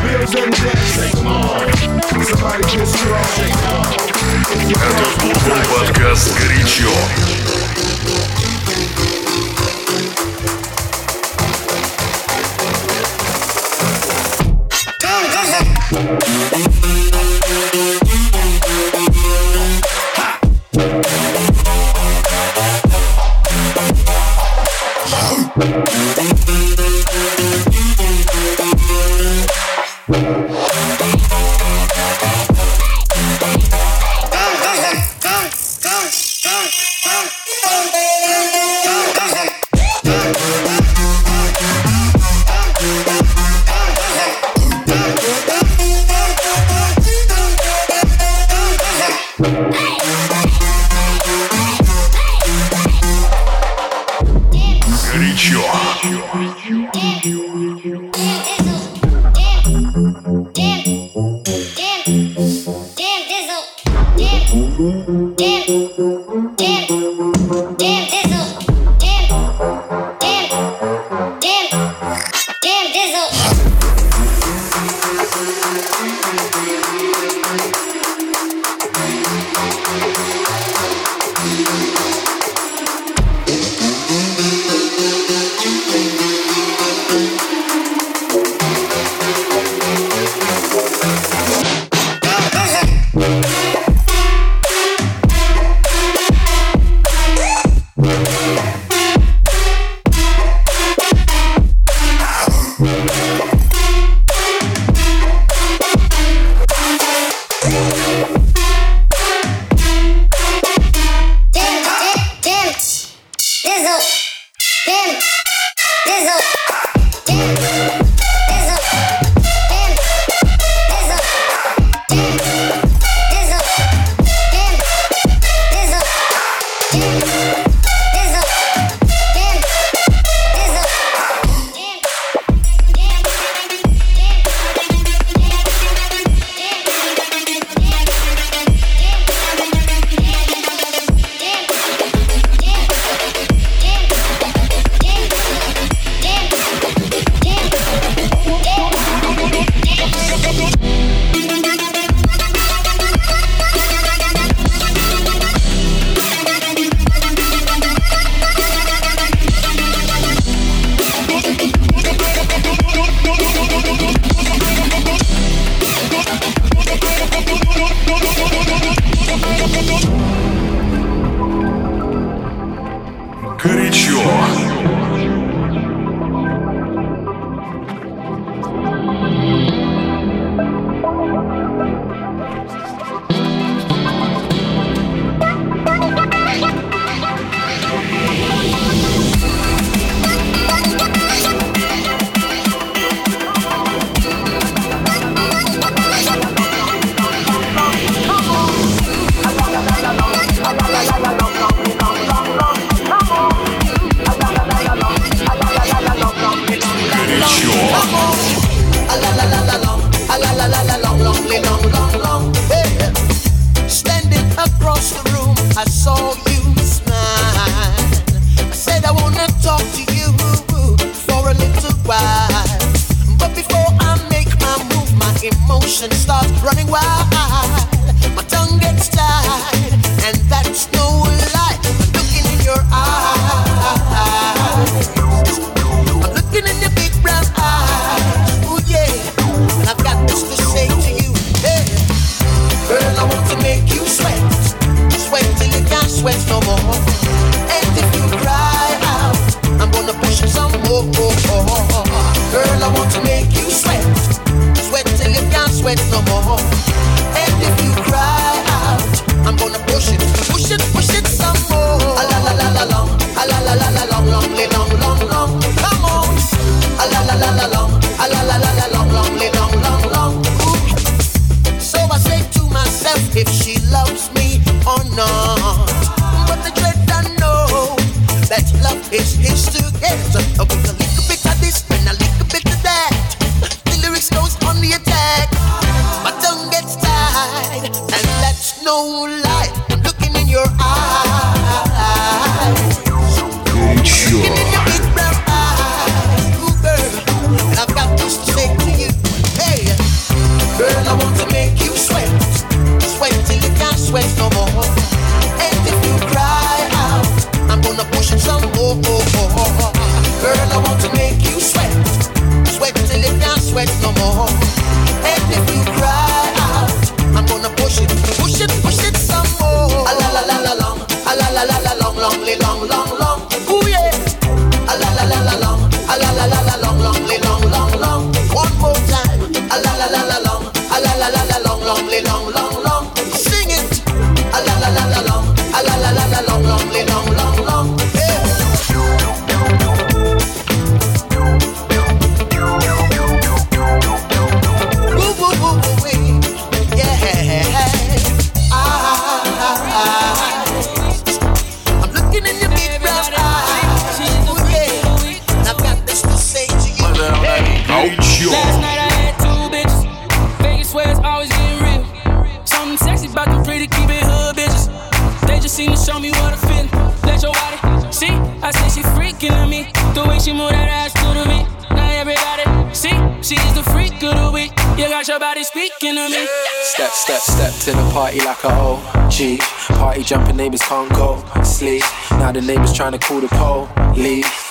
You 375.01 375.09
got 375.09 375.27
your 375.29 375.41
body 375.41 375.65
speaking 375.65 376.15
to 376.15 376.29
me. 376.29 376.47
Step, 376.83 377.11
step, 377.13 377.41
step 377.41 377.73
to 377.85 377.93
the 377.93 378.11
party 378.13 378.41
like 378.41 378.63
a 378.65 378.69
OG. 378.69 379.59
Party 379.97 380.23
jumping 380.23 380.57
neighbors 380.57 380.83
can't 380.83 381.09
go 381.15 381.43
sleep. 381.65 382.03
Now 382.33 382.53
the 382.53 382.61
neighbors 382.61 382.93
trying 382.93 383.13
to 383.13 383.19
call 383.19 383.41
the 383.41 383.49
police. 383.49 384.70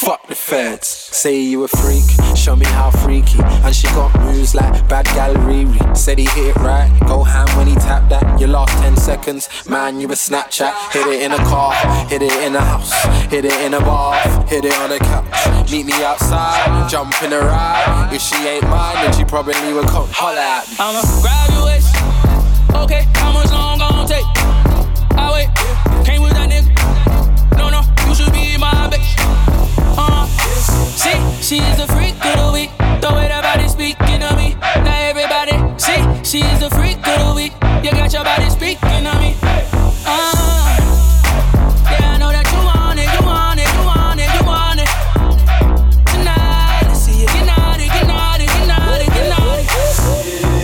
Fuck 0.00 0.28
the 0.28 0.34
feds. 0.34 0.88
Say 0.88 1.38
you 1.38 1.62
a 1.64 1.68
freak, 1.68 2.08
show 2.34 2.56
me 2.56 2.64
how 2.64 2.90
freaky. 2.90 3.38
And 3.42 3.76
she 3.76 3.86
got 3.88 4.18
moves 4.20 4.54
like 4.54 4.88
bad 4.88 5.04
gal 5.14 5.34
Riri. 5.34 5.94
Said 5.94 6.16
he 6.16 6.24
hit 6.24 6.56
it 6.56 6.56
right, 6.56 6.90
go 7.06 7.22
ham 7.22 7.46
when 7.58 7.66
he 7.66 7.74
tapped 7.74 8.08
that. 8.08 8.40
Your 8.40 8.48
last 8.48 8.72
10 8.82 8.96
seconds, 8.96 9.50
man, 9.68 10.00
you 10.00 10.06
a 10.08 10.12
Snapchat. 10.12 10.72
Hit 10.92 11.06
it 11.06 11.20
in 11.20 11.32
a 11.32 11.36
car, 11.44 11.74
hit 12.06 12.22
it 12.22 12.32
in 12.32 12.56
a 12.56 12.62
house, 12.62 12.94
hit 13.30 13.44
it 13.44 13.52
in 13.60 13.74
a 13.74 13.80
bath, 13.80 14.48
hit 14.48 14.64
it 14.64 14.72
on 14.78 14.90
a 14.90 14.98
couch. 14.98 15.70
Meet 15.70 15.84
me 15.84 15.92
outside, 16.02 16.88
jump 16.88 17.12
in 17.22 17.34
a 17.34 17.38
ride. 17.38 18.08
If 18.10 18.22
she 18.22 18.36
ain't 18.36 18.64
mine, 18.70 18.94
then 19.04 19.12
she 19.12 19.24
probably 19.24 19.74
would 19.74 19.88
come 19.88 20.08
holla 20.12 20.40
at 20.40 20.66
me. 20.66 20.76
I'ma 20.80 21.02
grab 21.20 21.50
your 21.50 21.66
waist. 21.66 21.94
Okay, 22.74 23.04
how 23.20 23.32
much 23.32 23.50
long 23.50 23.78
gon' 23.78 24.08
take? 24.08 24.24
I 25.12 25.28
wait, 25.34 26.06
came 26.06 26.22
with 26.22 26.39
See, 30.60 31.16
she's 31.40 31.78
a 31.78 31.86
freak 31.86 32.14
of 32.24 32.36
the 32.36 32.50
week. 32.52 32.70
The 33.00 33.08
way 33.16 33.28
that 33.28 33.40
body 33.42 33.66
speaking 33.66 34.20
to 34.20 34.36
me. 34.36 34.54
Now 34.84 35.08
everybody, 35.08 35.56
see, 35.80 36.04
she's 36.22 36.60
a 36.60 36.68
freak 36.68 36.98
of 37.00 37.16
the 37.24 37.32
week. 37.34 37.52
You 37.82 37.90
got 37.92 38.12
your 38.12 38.24
body 38.24 38.50
speaking 38.50 39.08
to 39.08 39.14
me. 39.16 39.36
Uh, 40.04 40.76
yeah, 41.88 42.12
I 42.12 42.16
know 42.20 42.28
that 42.28 42.44
you 42.52 42.60
want 42.60 43.00
it, 43.00 43.08
you 43.08 43.24
want 43.24 43.56
it, 43.56 43.72
you 43.72 43.84
want 43.88 44.20
it, 44.20 44.28
you 44.36 44.44
want 44.44 44.80
it. 44.84 44.90
Tonight, 46.12 46.84
let's 46.84 47.00
see 47.00 47.16
you 47.20 47.26
get 47.26 47.46
naughty, 47.48 47.88
get 47.88 48.06
naughty, 48.06 48.44
get 48.44 48.68
naughty, 48.68 49.06
get 49.08 49.32
naughty. 49.32 49.64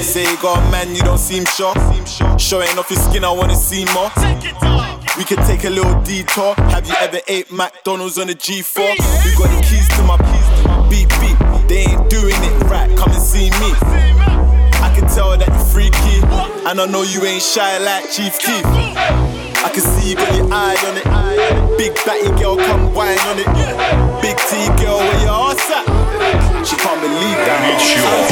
Say 0.02 0.28
you 0.28 0.36
got 0.42 0.60
a 0.60 0.70
man, 0.70 0.94
you 0.94 1.00
don't 1.00 1.16
seem 1.16 1.46
sure. 1.46 1.72
Showing 2.36 2.76
off 2.76 2.90
your 2.90 3.00
skin, 3.00 3.24
I 3.24 3.30
wanna 3.30 3.56
see 3.56 3.86
more. 3.96 4.12
We 5.16 5.24
could 5.24 5.38
take 5.46 5.64
a 5.64 5.70
little 5.70 5.98
detour. 6.02 6.54
Have 6.68 6.86
you 6.86 6.94
ever 7.00 7.20
ate 7.26 7.50
McDonald's 7.50 8.18
on 8.18 8.28
a 8.28 8.34
G4? 8.34 8.76
We 9.24 9.32
got 9.40 9.48
the 9.48 9.64
keys 9.64 9.88
to 9.96 10.02
my 10.04 10.16
beep 10.90 11.08
beep. 11.20 11.38
They 11.68 11.88
ain't 11.88 12.10
doing 12.10 12.36
it 12.36 12.62
right. 12.68 12.94
Come 12.98 13.10
and 13.12 13.22
see 13.22 13.48
me. 13.48 13.72
I 14.84 14.92
can 14.94 15.08
tell 15.08 15.36
that 15.36 15.48
you're 15.48 15.70
freaky, 15.72 16.20
and 16.68 16.78
I 16.78 16.86
know 16.86 17.02
you 17.02 17.24
ain't 17.24 17.42
shy 17.42 17.78
like 17.78 18.10
Chief 18.12 18.38
Keef. 18.38 18.64
I 18.66 19.70
can 19.72 19.80
see 19.80 20.10
you 20.10 20.16
got 20.16 20.34
your 20.36 20.52
eye 20.52 20.76
on 20.84 20.96
it. 21.00 21.78
Big 21.78 21.94
batty 22.04 22.28
girl, 22.38 22.56
come 22.56 22.92
wine 22.92 23.18
on 23.32 23.38
it. 23.40 23.48
Big 24.20 24.36
T 24.36 24.68
girl, 24.84 24.98
where 25.00 25.22
your 25.24 25.32
ass 25.48 25.70
at? 25.72 26.66
She 26.66 26.76
can't 26.76 27.00
believe 27.00 27.40
that. 27.48 28.25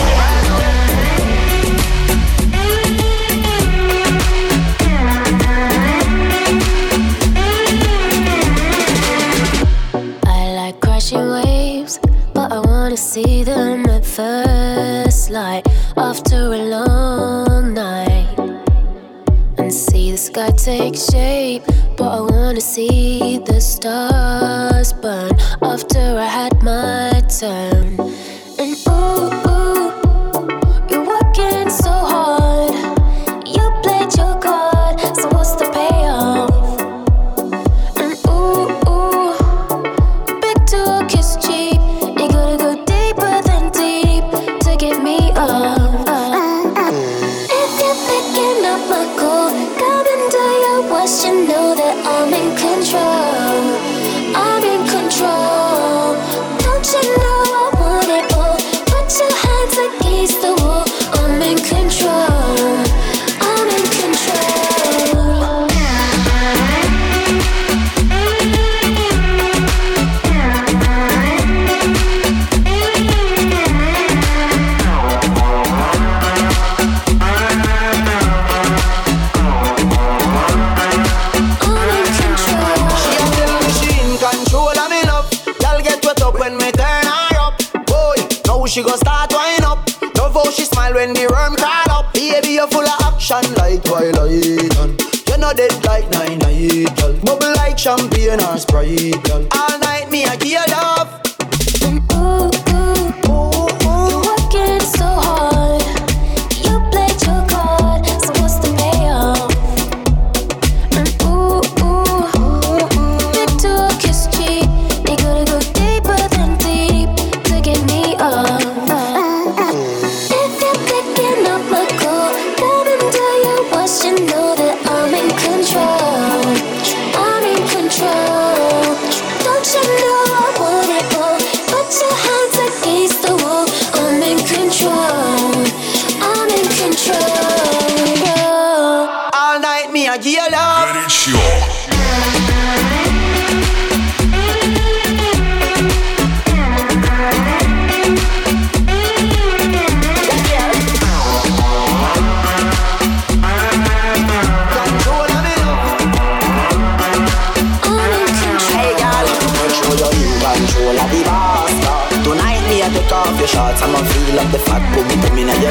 Action 93.35 93.55
like 93.55 93.83
Twilight. 93.85 94.77
And 94.79 95.01
you 95.29 95.39
know 95.39 95.53
dead 95.53 95.85
like 95.85 96.11
nine 96.11 96.39
night, 96.39 96.97
girl. 96.97 97.15
Bubble 97.25 97.53
like 97.57 97.79
champagne 97.79 98.41
or 98.41 98.59
Sprite, 98.59 99.23
girl. 99.25 99.47
All 99.53 99.79
night 99.79 100.11
me 100.11 100.25
a 100.25 100.37
give 100.37 100.49
you 100.49 100.65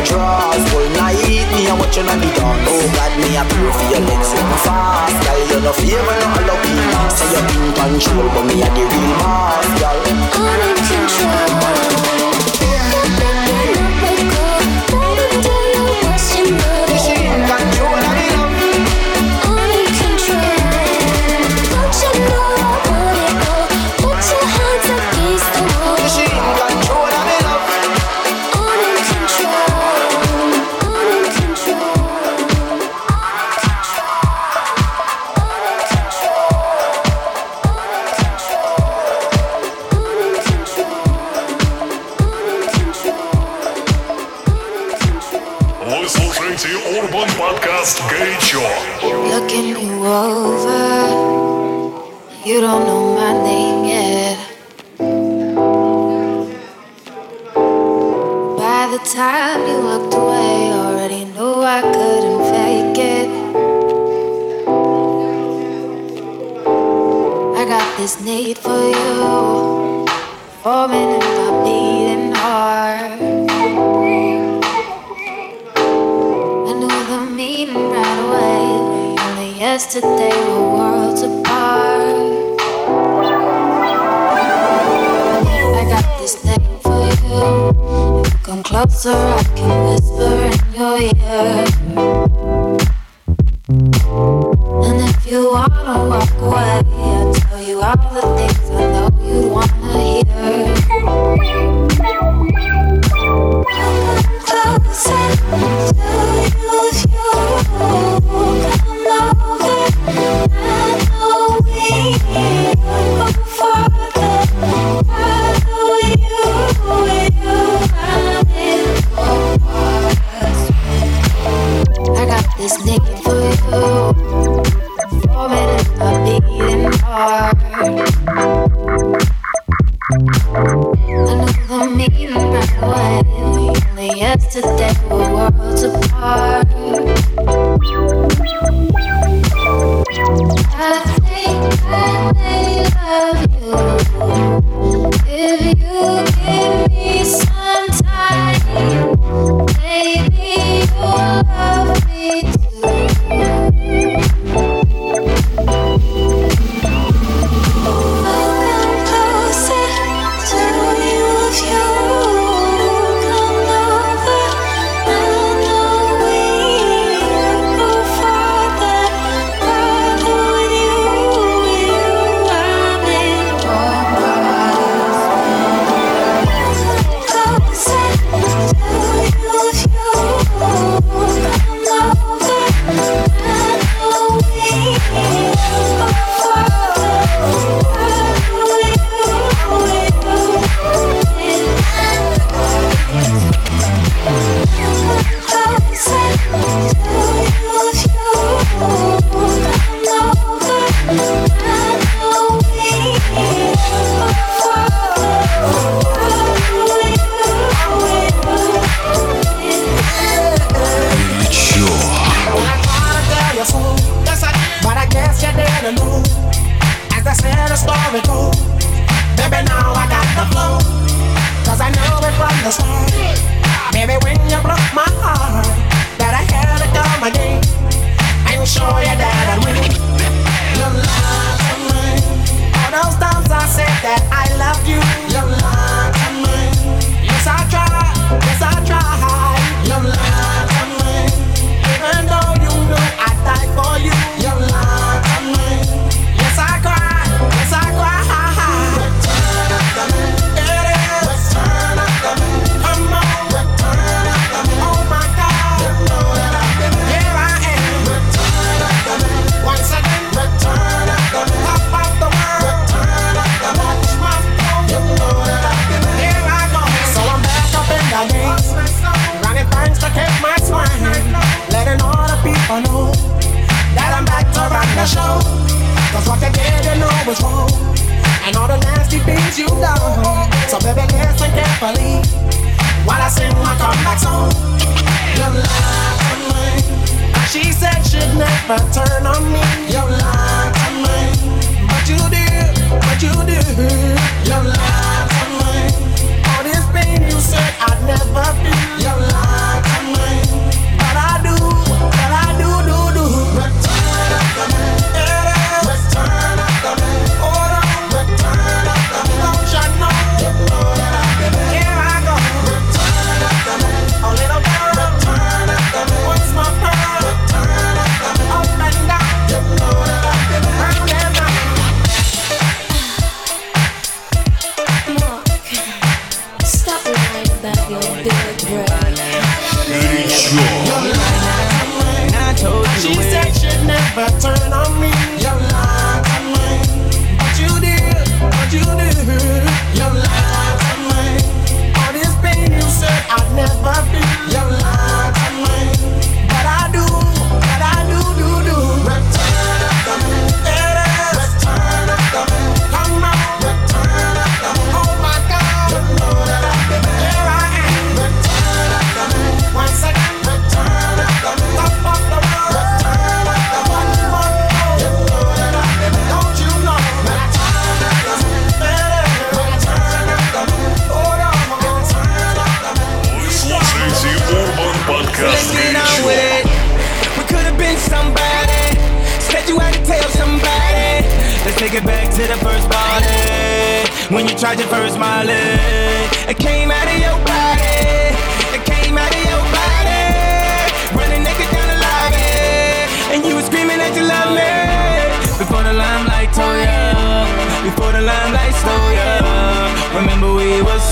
drawers 0.05 0.63
Full 0.71 0.89
night, 0.97 1.19
me 1.53 1.67
a 1.67 1.75
watching 1.75 2.07
on 2.07 2.19
the 2.19 2.29
dawn. 2.35 2.57
Oh 2.67 2.85
God, 2.95 3.13
me 3.21 3.37
a 3.37 3.43
pray 3.45 3.71
for 3.71 3.87
your 3.93 4.03
legs 4.07 4.27
so 4.27 4.37
fast. 4.65 5.15
Girl, 5.23 5.41
you 5.49 5.59
no 5.61 5.71
favor, 5.73 6.17
no 6.21 6.27
allow 6.39 6.57
me. 6.65 6.75
Say 7.13 7.29
you're 7.31 7.45
in 7.53 7.73
control, 7.73 8.27
but 8.33 8.43
me 8.45 8.61
a 8.61 8.69
the 8.73 8.83
real 8.83 9.13
boss, 9.21 9.67
girl. 9.79 9.99
I'm 10.03 10.61
in 10.61 10.75
control. 10.87 11.62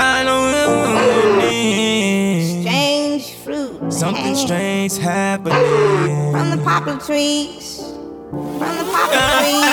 I 0.00 0.02
know 0.24 0.40
it 0.48 0.54
Strange 2.62 3.26
fruit. 3.44 3.92
something 3.92 4.34
strange 4.36 4.96
happening. 4.98 6.32
From 6.32 6.50
the 6.50 6.58
poplar 6.64 6.98
trees. 6.98 7.80
From 8.30 8.74
the 8.80 8.84
poplar 8.92 9.18
trees. 9.40 9.67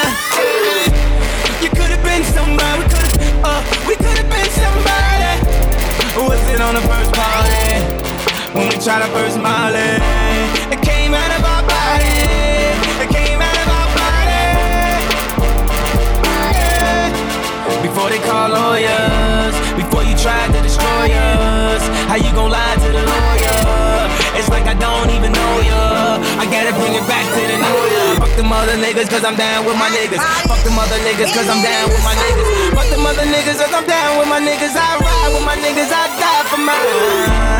We 8.85 8.93
tried 8.93 9.01
our 9.01 9.17
first 9.17 9.41
Molly, 9.41 9.97
it 10.69 10.77
came 10.85 11.17
out 11.17 11.33
of 11.33 11.41
our 11.41 11.65
body. 11.65 12.05
It 13.01 13.09
came 13.09 13.41
out 13.41 13.57
of 13.57 13.65
our 13.65 13.89
body. 13.97 14.45
Before 17.81 18.13
they 18.13 18.21
call 18.21 18.53
lawyers, 18.53 19.57
before 19.73 20.05
you 20.05 20.13
tried 20.13 20.53
to 20.53 20.61
destroy 20.61 21.09
us, 21.17 21.81
how 22.05 22.21
you 22.21 22.29
gon' 22.37 22.53
lie 22.53 22.77
to 22.77 22.89
the 22.93 23.01
lawyer? 23.01 23.57
It's 24.37 24.53
like 24.53 24.69
I 24.69 24.77
don't 24.77 25.09
even 25.17 25.33
know 25.33 25.53
ya. 25.65 26.21
I 26.37 26.45
gotta 26.45 26.69
bring 26.77 26.93
it 26.93 27.09
back 27.09 27.25
to 27.25 27.41
the 27.41 27.57
ya. 27.57 28.21
Fuck 28.21 28.37
them 28.37 28.53
other 28.53 28.77
niggas, 28.77 29.09
cause 29.09 29.25
I'm 29.25 29.33
down 29.33 29.65
with 29.65 29.81
my 29.81 29.89
niggas. 29.97 30.21
Fuck 30.45 30.61
them 30.61 30.77
other 30.77 31.01
niggas, 31.01 31.33
cause 31.33 31.49
I'm 31.49 31.65
down 31.65 31.89
with 31.89 32.05
my 32.05 32.13
niggas. 32.13 32.77
Fuck 32.77 32.85
them 32.93 33.01
other 33.01 33.25
niggas, 33.33 33.57
cause 33.57 33.73
I'm 33.73 33.89
down 33.89 34.21
with 34.21 34.29
my 34.29 34.37
niggas. 34.37 34.77
I 34.77 35.01
ride 35.01 35.33
with 35.33 35.41
my 35.41 35.57
niggas, 35.57 35.89
I 35.89 36.05
die 36.21 36.45
for 36.53 36.61
mine. 36.61 37.54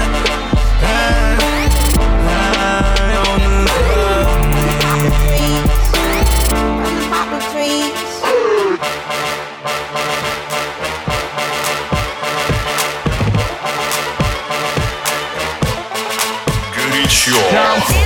Горячо. 16.76 17.32
Dance. 17.52 18.05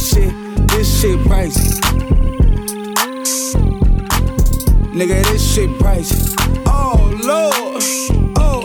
This 0.00 0.14
shit, 0.14 0.68
this 0.68 1.00
shit 1.00 1.20
crazy. 1.26 1.80
Nigga, 4.96 5.22
this 5.24 5.54
shit 5.54 5.78
crazy. 5.78 6.34
Oh 6.66 7.18
Lord, 7.22 7.82
oh. 8.38 8.62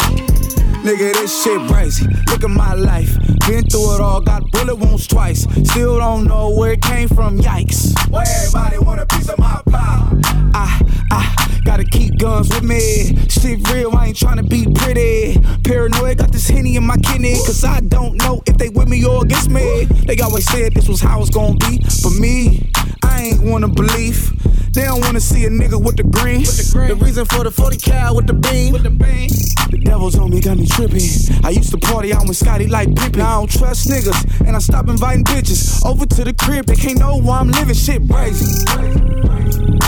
Nigga, 0.84 1.14
this 1.14 1.44
shit 1.44 1.60
crazy. 1.70 2.08
Look 2.30 2.44
at 2.44 2.50
my 2.50 2.74
life. 2.74 3.18
Been 3.48 3.66
through 3.66 3.96
it 3.96 4.02
all, 4.02 4.22
got 4.22 4.50
bullet 4.52 4.76
wounds 4.76 5.08
twice. 5.08 5.46
Still 5.70 5.98
don't 6.00 6.26
know 6.26 6.52
where 6.52 6.72
it 6.74 6.82
came 6.82 7.10
from, 7.10 7.40
yikes. 7.40 7.94
Why 8.10 8.24
everybody 8.26 8.80
want 8.80 9.02
a 9.02 9.06
piece 9.06 9.28
of 9.28 9.38
my 9.38 9.62
pie? 9.66 10.08
I, 10.54 10.82
I 11.12 11.45
gotta 11.66 11.84
keep 11.84 12.18
guns 12.18 12.48
with 12.50 12.64
me. 12.64 13.18
Shit 13.28 13.68
real, 13.70 13.94
I 13.96 14.08
ain't 14.08 14.18
tryna 14.18 14.48
be 14.48 14.66
pretty. 14.80 15.38
Paranoid, 15.64 16.20
got 16.20 16.32
this 16.32 16.48
henny 16.48 16.78
in 16.78 16.86
my 16.86 16.96
kidney. 16.98 17.34
Cause 17.34 17.64
I 17.66 17.82
don't 17.82 18.16
know 18.18 18.42
if 18.46 18.58
they 18.58 18.70
with 18.70 18.88
me 18.88 19.04
or 19.04 19.24
against 19.24 19.50
me. 19.50 19.86
They 20.06 20.18
always 20.20 20.46
said 20.46 20.74
this 20.74 20.88
was 20.88 21.02
how 21.02 21.20
it's 21.20 21.32
gonna 21.32 21.56
be. 21.56 21.82
For 22.02 22.12
me, 22.12 22.72
I 23.04 23.24
ain't 23.24 23.44
wanna 23.44 23.68
believe. 23.68 24.32
They 24.74 24.84
don't 24.84 25.02
wanna 25.02 25.20
see 25.20 25.46
a 25.46 25.50
nigga 25.50 25.84
with 25.84 25.98
the 25.98 26.04
green. 26.04 26.44
The, 26.44 26.98
reason 27.02 27.26
for 27.26 27.44
the 27.44 27.52
40 27.52 27.78
cal 27.78 28.16
with 28.16 28.28
the 28.28 28.34
beam. 28.34 28.74
The 28.74 29.82
devil's 29.84 30.18
on 30.18 30.30
me, 30.30 30.42
got 30.42 30.58
me 30.58 30.68
tripping. 30.68 31.02
I 31.44 31.50
used 31.50 31.72
to 31.72 31.78
party 31.78 32.14
out 32.14 32.28
with 32.28 32.38
Scotty 32.38 32.68
like 32.68 32.96
Pippen. 32.96 33.22
I 33.22 33.36
don't 33.36 33.50
trust 33.50 33.90
niggas, 33.90 34.46
and 34.46 34.56
I 34.56 34.60
stop 34.60 34.88
inviting 34.88 35.24
bitches 35.24 35.84
over 35.86 36.06
to 36.06 36.24
the 36.24 36.34
crib. 36.34 36.68
They 36.68 36.76
can't 36.76 37.00
know 37.00 37.18
why 37.18 37.40
I'm 37.40 37.50
living 37.50 37.76
shit 37.76 38.08
crazy. 38.08 39.85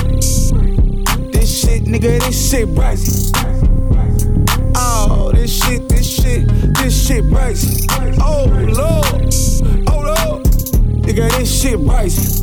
This 1.47 1.61
shit, 1.61 1.83
nigga, 1.85 2.19
this 2.19 2.49
shit 2.51 2.75
crazy. 2.75 3.31
Oh, 4.75 5.31
this 5.33 5.63
shit, 5.63 5.87
this 5.87 6.05
shit, 6.05 6.45
this 6.75 7.07
shit 7.07 7.23
crazy. 7.31 7.87
Oh 8.19 8.47
lord, 8.51 9.33
oh 9.87 10.01
lord, 10.03 10.43
nigga, 11.07 11.31
this 11.37 11.61
shit 11.61 11.79
crazy. 11.87 12.41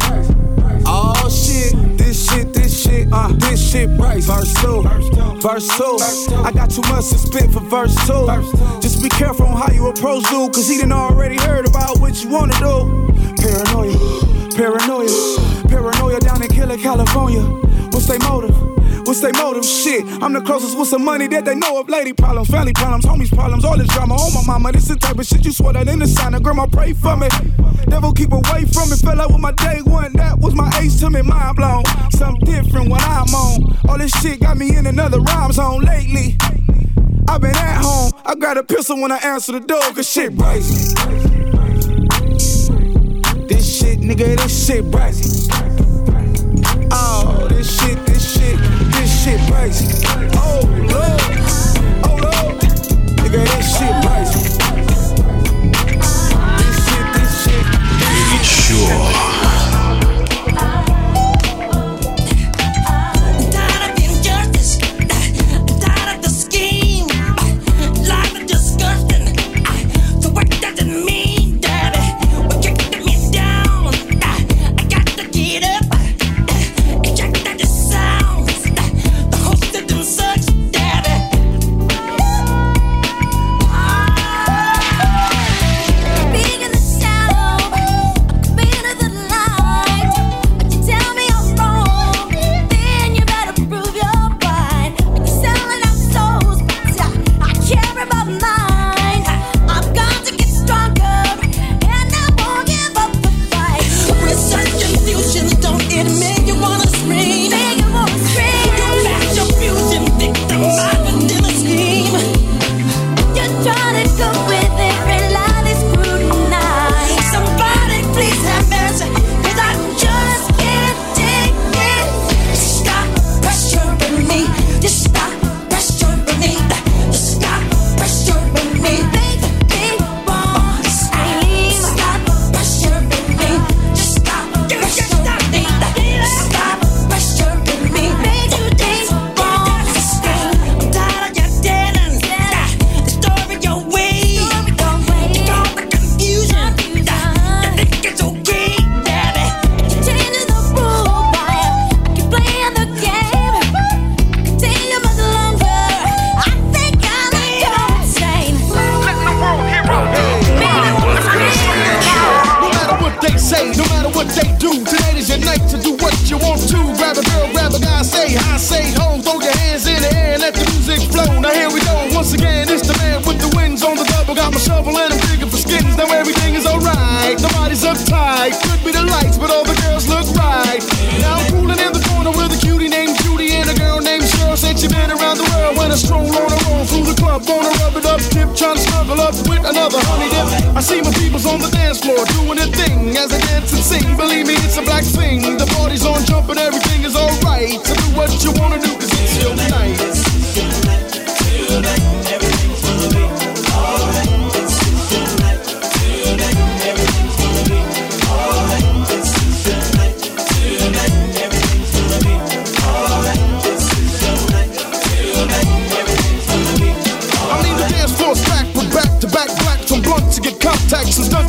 Oh 0.86 1.28
shit, 1.28 1.98
this 1.98 2.30
shit, 2.30 2.54
this 2.54 2.82
shit, 2.82 3.08
uh, 3.12 3.28
this 3.34 3.70
shit 3.70 3.94
price. 3.98 4.24
Verse 4.24 4.54
two, 4.54 4.80
verse 4.80 5.76
two. 5.76 5.98
I 6.36 6.50
got 6.52 6.70
too 6.70 6.80
much 6.88 7.10
to 7.10 7.18
spit 7.18 7.50
for 7.52 7.60
verse 7.60 7.94
two. 8.06 8.24
Just 8.80 9.02
be 9.02 9.10
careful 9.10 9.44
on 9.44 9.58
how 9.58 9.70
you 9.70 9.86
approach 9.86 10.24
dude, 10.30 10.54
cause 10.54 10.66
he 10.66 10.78
done 10.80 10.92
already 10.92 11.36
heard 11.36 11.68
about 11.68 12.00
what 12.00 12.24
you 12.24 12.30
wanna 12.30 12.58
do. 12.58 13.12
Paranoia, 13.36 13.98
paranoia, 14.56 15.68
paranoia 15.68 16.20
down 16.20 16.42
in 16.42 16.48
Killer, 16.48 16.78
California. 16.78 17.42
What's 17.92 18.06
their 18.06 18.18
motive? 18.20 18.56
What's 19.04 19.20
their 19.20 19.32
motive? 19.34 19.64
Shit, 19.64 20.04
I'm 20.22 20.32
the 20.32 20.40
closest 20.40 20.78
with 20.78 20.88
some 20.88 21.04
money 21.04 21.26
that 21.28 21.44
they 21.44 21.54
know 21.54 21.78
of. 21.78 21.88
Lady 21.88 22.12
problems, 22.12 22.48
family 22.48 22.72
problems, 22.72 23.04
homies 23.04 23.34
problems, 23.34 23.64
all 23.64 23.76
this 23.76 23.88
drama. 23.88 24.16
Oh 24.18 24.30
my 24.30 24.54
mama, 24.54 24.72
this 24.72 24.88
the 24.88 24.96
type 24.96 25.18
of 25.18 25.26
shit 25.26 25.44
you 25.44 25.52
swear 25.52 25.74
that 25.74 25.88
in 25.88 25.98
the 25.98 26.06
sign. 26.06 26.32
Grandma 26.42 26.66
pray 26.66 26.94
for 26.94 27.16
me. 27.16 27.28
Devil 27.88 28.12
keep 28.12 28.32
away 28.32 28.64
from 28.72 28.90
me. 28.90 28.96
Fell 28.96 29.20
out 29.20 29.30
with 29.30 29.40
my 29.40 29.52
day 29.52 29.80
one. 29.82 30.12
That 30.14 30.38
was 30.38 30.54
my 30.54 30.70
ace 30.80 30.98
to 31.00 31.10
me, 31.10 31.22
mind 31.22 31.56
blown. 31.56 31.84
Something 32.12 32.44
different 32.44 32.88
when 32.88 33.00
I'm 33.02 33.28
on. 33.34 33.76
All 33.88 33.98
this 33.98 34.12
shit 34.22 34.40
got 34.40 34.56
me 34.56 34.74
in 34.74 34.86
another 34.86 35.20
rhyme 35.20 35.52
zone 35.52 35.82
lately. 35.82 36.36
I've 37.28 37.40
been 37.40 37.56
at 37.56 37.82
home. 37.82 38.12
I 38.24 38.34
got 38.34 38.56
a 38.56 38.62
pistol 38.62 39.00
when 39.00 39.12
I 39.12 39.18
answer 39.18 39.52
the 39.52 39.60
door, 39.60 39.80
cause 39.92 40.08
shit 40.08 40.36
crazy. 40.38 40.94
This 43.48 43.78
shit, 43.78 43.98
nigga, 43.98 44.36
this 44.36 44.66
shit 44.66 44.90
crazy. 44.90 45.50
Oh, 46.90 47.46
this 47.48 47.80
shit, 47.80 47.98
this 48.06 48.34
shit, 48.34 48.58
shit 49.24 49.40
pricey. 49.48 49.88
Oh 50.36 50.60
lord, 50.66 51.40
oh 52.04 52.16
lord, 52.20 52.60
nigga 53.16 53.40
that 53.46 53.62
shit 53.64 53.94
pricey. 54.04 54.44
This 56.58 56.76
shit, 56.88 57.06
this 57.14 57.32
shit. 57.42 57.64
This 58.00 58.46
shit. 58.46 58.88
Sure. 58.88 59.13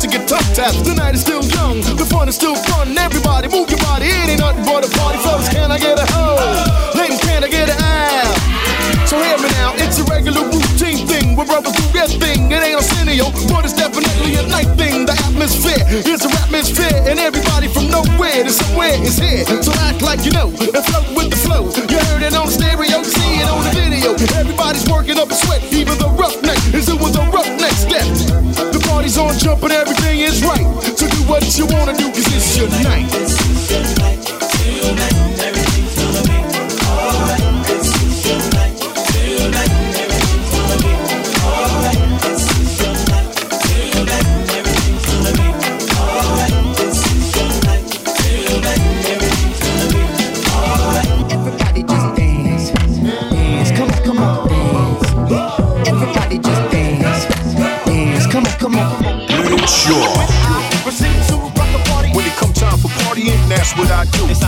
To 0.06 0.18
get 0.18 0.28
tough 0.28 0.46
tapped. 0.54 0.84
The 0.84 0.94
night 0.94 1.14
is 1.14 1.20
still 1.22 1.42
young, 1.42 1.80
the 1.80 2.06
fun 2.06 2.28
is 2.28 2.36
still 2.36 2.54
fun. 2.54 2.96
Everybody 2.96 3.48
move 3.48 3.70
your 3.70 3.80
body, 3.80 4.06
it 4.06 4.30
ain't 4.30 4.40
nothing 4.40 4.64
but 4.64 4.86
a 4.86 4.90
party. 4.94 5.18
Fellas, 5.18 5.48
can 5.48 5.70
I 5.70 5.78
get 5.78 5.98
a 5.98 6.06
ho? 6.12 6.38
Ladies, 6.94 7.20
can 7.20 7.42
I 7.44 7.48
get 7.48 7.70
an 7.70 7.78
ow? 7.78 8.34
So 9.06 9.18
hear 9.18 9.38
me 9.38 9.50
now, 9.58 9.74
it's 9.76 9.98
a 9.98 10.04
regular 10.04 10.42
routine 10.46 11.06
thing 11.06 11.36
where 11.36 11.46
brothers 11.46 11.72
do 11.74 11.84
their 11.92 12.08
thing. 12.08 12.50
It 12.50 12.62
ain't 12.62 12.78
Arsenio, 12.78 13.30
but 13.50 13.64
it's 13.64 13.74
definitely 13.74 14.34
a 14.36 14.46
night 14.46 14.70
thing. 14.78 15.06
The 15.06 15.14
atmosphere 15.26 15.82
is 15.90 16.22
a 16.24 16.30
atmosphere, 16.42 17.02
and 17.06 17.18
everybody 17.18 17.68
from 17.68 17.90
nowhere 17.90 18.42
to 18.46 18.50
somewhere 18.50 18.98
is 19.02 19.18
here. 19.18 19.44
So 19.62 19.72
act 19.86 20.02
like 20.02 20.24
you 20.24 20.32
know 20.32 20.50
and 20.50 20.82
float 20.86 21.08
with 21.14 21.30
the 21.30 21.38
flow. 21.38 21.70
You 21.90 21.98
heard 22.10 22.22
it 22.22 22.34
on 22.34 22.48
stereo, 22.48 23.02
see 23.02 23.42
it 23.42 23.48
on 23.48 23.62
the 23.66 23.72
video. 23.74 24.14
Everybody's 24.38 24.86
working 24.86 25.18
up 25.18 25.30
a 25.30 25.34
sweat, 25.34 25.62
even 25.72 25.98
the 25.98 26.10
roughneck 26.14 26.45
party's 29.06 29.18
on 29.18 29.38
jump 29.38 29.62
and 29.62 29.72
everything 29.72 30.20
is 30.20 30.42
right. 30.42 30.82
So 30.96 31.08
do 31.08 31.16
what 31.28 31.56
you 31.56 31.66
wanna 31.66 31.96
do, 31.96 32.08
cause 32.08 32.26
it's 32.34 32.56
your 32.56 32.68
night. 32.68 33.65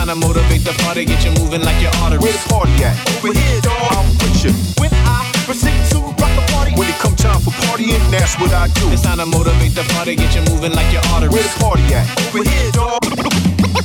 Time 0.09 0.21
to 0.21 0.27
motivate 0.27 0.65
the 0.65 0.73
party, 0.85 1.05
get 1.05 1.25
you 1.25 1.33
moving 1.43 1.63
like 1.63 1.81
your 1.83 1.93
arteries. 2.01 2.25
Where 2.25 2.33
the 2.33 2.49
party 2.49 2.73
at? 2.85 2.97
Over 3.21 3.33
here, 3.33 3.61
dog. 3.61 3.93
I'm 3.93 4.09
with 4.25 4.41
you. 4.45 4.53
When 4.81 4.93
I 5.05 5.29
proceed 5.45 5.77
to 5.93 5.99
rock 6.01 6.33
the 6.33 6.45
party, 6.53 6.73
When 6.77 6.89
it 6.89 6.97
come 6.99 7.15
time 7.17 7.41
for 7.41 7.53
partying, 7.69 8.01
that's 8.11 8.39
what 8.41 8.53
I 8.53 8.69
do. 8.69 8.89
it's 8.93 9.03
time 9.03 9.19
to 9.19 9.27
motivate 9.27 9.75
the 9.75 9.85
party, 9.93 10.17
get 10.17 10.35
you 10.35 10.43
moving 10.49 10.73
like 10.73 10.91
your 10.93 11.05
arteries. 11.13 11.35
Where 11.35 11.45
the 11.45 11.55
party 11.61 11.85
at? 11.93 12.07
Over 12.33 12.41
here, 12.49 12.71
dog. 12.73 13.01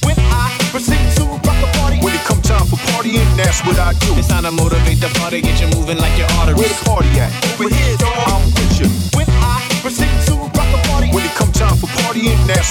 When 0.08 0.16
I 0.32 0.48
proceed 0.72 1.04
to 1.20 1.24
rock 1.44 1.58
the 1.60 1.70
party, 1.80 2.00
When 2.00 2.14
it 2.16 2.24
come 2.24 2.42
time 2.42 2.66
for 2.72 2.80
partying, 2.94 3.28
that's 3.36 3.60
what 3.68 3.78
I 3.80 3.92
do. 4.00 4.16
it's 4.16 4.28
time 4.28 4.44
to 4.44 4.52
motivate 4.52 5.00
the 5.04 5.12
party, 5.20 5.42
get 5.42 5.60
you 5.60 5.68
moving 5.76 5.98
like 6.00 6.16
your 6.18 6.30
arteries. 6.40 6.60
Where 6.60 6.72
the 6.72 6.86
party 6.88 7.12
at? 7.20 7.32
Over 7.60 7.68
here, 7.68 7.98
dog. 8.00 8.16
I'm 8.32 8.44
with 8.56 8.80
you. 8.80 8.88
When 9.18 9.28
I 9.44 9.60
proceed 9.84 10.13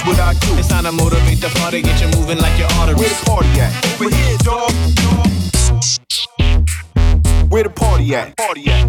what 0.05 0.19
I 0.19 0.33
do. 0.33 0.57
it's 0.57 0.67
time 0.67 0.83
to 0.83 0.91
motivate 0.91 1.39
the 1.39 1.49
party, 1.59 1.81
get 1.81 2.01
you 2.01 2.07
moving 2.19 2.37
like 2.37 2.57
your 2.59 2.67
Where 2.69 3.09
the 3.09 3.23
party 3.25 3.59
at? 3.59 3.71
Over 3.95 4.09
here, 4.15 4.37
dog. 4.43 4.71
Where 7.49 7.63
the 7.63 7.69
party 7.69 8.15
at? 8.15 8.35
Party 8.37 8.69
at. 8.69 8.83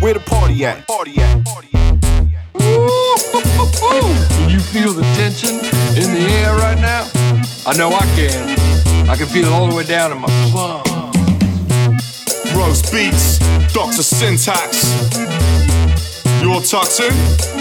Where 0.00 0.14
the 0.14 0.20
party 0.20 0.64
at? 0.64 0.86
Party 0.86 1.18
at. 1.18 1.44
Party 1.44 1.68
at. 1.74 1.88
Ooh, 2.60 3.16
can 4.36 4.50
you 4.50 4.60
feel 4.60 4.92
the 4.92 5.02
tension 5.16 5.56
in 5.96 6.14
the 6.14 6.26
air 6.42 6.54
right 6.54 6.78
now? 6.78 7.08
I 7.66 7.76
know 7.76 7.90
I 7.90 8.06
can. 8.14 9.08
I 9.08 9.16
can 9.16 9.26
feel 9.26 9.46
it 9.46 9.52
all 9.52 9.68
the 9.68 9.74
way 9.74 9.84
down 9.84 10.12
in 10.12 10.18
my 10.18 10.28
plum. 10.50 10.82
Rose 12.54 12.82
Beats, 12.90 13.38
Dr. 13.72 14.02
Syntax. 14.02 14.84
You 16.42 16.52
all 16.52 16.60
tucked 16.60 17.00
in? 17.00 17.57